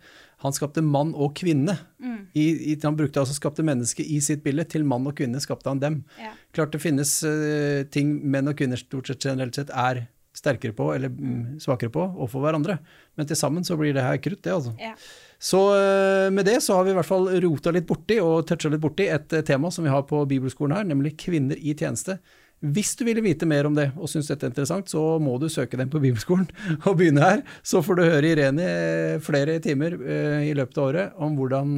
Han 0.44 0.53
skapte 0.53 0.85
mann 0.85 1.14
og 1.16 1.33
kvinne. 1.38 1.79
Mm. 2.03 2.27
I, 2.37 2.46
i, 2.72 2.75
han 2.83 2.99
brukte 2.99 3.22
altså 3.22 3.37
skapte 3.38 3.64
mennesket 3.64 4.05
i 4.05 4.18
sitt 4.20 4.42
bilde. 4.44 4.66
Til 4.68 4.85
mann 4.85 5.07
og 5.09 5.16
kvinne 5.16 5.40
skapte 5.40 5.72
han 5.72 5.81
dem. 5.81 6.03
Ja. 6.20 6.35
Klart 6.53 6.77
det 6.77 6.83
finnes 6.83 7.14
uh, 7.25 7.87
ting 7.88 8.12
menn 8.29 8.53
og 8.53 8.59
kvinner 8.59 8.81
stort 8.81 9.09
sett 9.09 9.25
generelt 9.25 9.57
sett 9.57 9.72
er 9.72 10.05
sterkere 10.37 10.77
på 10.77 10.90
eller 10.94 11.12
mm, 11.12 11.59
svakere 11.62 11.92
på 11.92 12.03
overfor 12.05 12.44
hverandre. 12.44 12.79
Men 13.16 13.29
til 13.29 13.38
sammen 13.38 13.64
så 13.66 13.79
blir 13.81 13.96
det 13.96 14.05
her 14.05 14.20
krutt, 14.22 14.42
det, 14.44 14.53
altså. 14.53 14.75
Ja. 14.81 14.92
Så 15.38 15.61
eh, 15.77 16.31
med 16.33 16.49
det 16.49 16.61
så 16.64 16.79
har 16.79 16.87
vi 16.87 16.94
i 16.94 16.96
hvert 16.96 17.09
fall 17.09 17.29
rota 17.44 17.72
litt 17.75 17.88
borti 17.88 18.18
og 18.22 18.46
toucha 18.49 18.72
litt 18.72 18.83
borti 18.83 19.09
et 19.12 19.37
eh, 19.37 19.44
tema 19.44 19.70
som 19.72 19.85
vi 19.85 19.92
har 19.92 20.07
på 20.09 20.25
bibelskolen 20.29 20.79
her, 20.79 20.88
nemlig 20.88 21.16
kvinner 21.20 21.59
i 21.61 21.77
tjeneste. 21.77 22.18
Hvis 22.64 22.94
du 22.96 23.03
ville 23.05 23.20
vite 23.20 23.44
mer 23.49 23.66
om 23.68 23.75
det 23.77 23.90
og 24.01 24.09
syns 24.09 24.31
dette 24.31 24.46
er 24.46 24.53
interessant, 24.53 24.88
så 24.88 25.18
må 25.20 25.35
du 25.40 25.44
søke 25.53 25.77
den 25.77 25.90
på 25.92 26.01
bibelskolen 26.01 26.46
og 26.88 26.96
begynne 26.96 27.25
her. 27.25 27.42
Så 27.61 27.83
får 27.85 27.99
du 27.99 28.07
høre 28.07 28.31
Irene 28.33 28.70
flere 29.25 29.59
timer 29.64 29.99
i 30.40 30.55
løpet 30.57 30.81
av 30.81 30.87
året 30.87 31.20
om 31.20 31.37
hvordan 31.37 31.77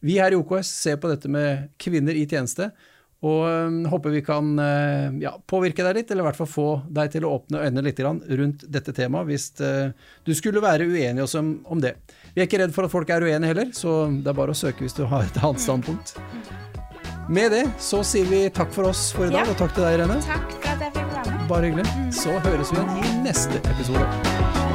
vi 0.00 0.16
her 0.16 0.32
i 0.32 0.40
OKS 0.40 0.72
ser 0.86 0.96
på 1.02 1.12
dette 1.12 1.28
med 1.28 1.68
kvinner 1.84 2.16
i 2.16 2.24
tjeneste. 2.24 2.70
Og 3.20 3.42
um, 3.44 3.80
håper 3.92 4.14
vi 4.14 4.22
kan 4.24 4.54
uh, 4.56 5.12
ja, 5.20 5.34
påvirke 5.48 5.84
deg 5.84 5.98
litt, 5.98 6.12
eller 6.12 6.24
i 6.24 6.28
hvert 6.30 6.38
fall 6.38 6.48
få 6.48 6.68
deg 6.88 7.12
til 7.12 7.26
å 7.28 7.34
åpne 7.36 7.66
øynene 7.66 7.84
litt 7.84 8.00
rundt 8.00 8.64
dette 8.64 8.94
temaet, 8.96 9.28
hvis 9.28 9.50
uh, 9.60 9.92
du 10.24 10.32
skulle 10.36 10.62
være 10.64 10.88
uenig 10.88 11.26
også 11.26 11.42
om, 11.42 11.52
om, 11.68 11.82
det. 11.84 11.98
Vi 12.32 12.40
er 12.40 12.48
ikke 12.48 12.62
redd 12.62 12.72
for 12.76 12.88
at 12.88 12.94
folk 12.94 13.12
er 13.12 13.28
uenige 13.28 13.52
heller, 13.52 13.68
så 13.76 14.06
det 14.08 14.32
er 14.32 14.40
bare 14.40 14.56
å 14.56 14.60
søke 14.62 14.86
hvis 14.86 14.96
du 14.96 15.04
har 15.10 15.28
et 15.28 15.42
annet 15.44 15.60
standpunkt. 15.60 16.16
Med 17.30 17.52
det 17.52 17.66
så 17.78 18.00
sier 18.02 18.26
vi 18.26 18.46
takk 18.50 18.72
for 18.74 18.88
oss 18.88 19.10
for 19.14 19.28
i 19.28 19.30
dag, 19.30 19.44
ja. 19.44 19.52
og 19.52 19.60
takk 19.60 19.76
til 19.76 19.84
deg, 19.84 20.00
Irene. 20.00 20.18
Takk 20.24 20.56
for 20.56 20.72
at 20.72 20.88
jeg 20.88 20.96
fikk 20.96 21.14
være 21.20 21.36
med. 21.36 21.46
Bare 21.52 21.70
hyggelig. 21.70 22.16
Så 22.24 22.40
høres 22.48 22.72
vi 22.72 22.80
igjen 22.80 22.98
i 23.04 23.14
neste 23.28 23.62
episode. 23.76 24.69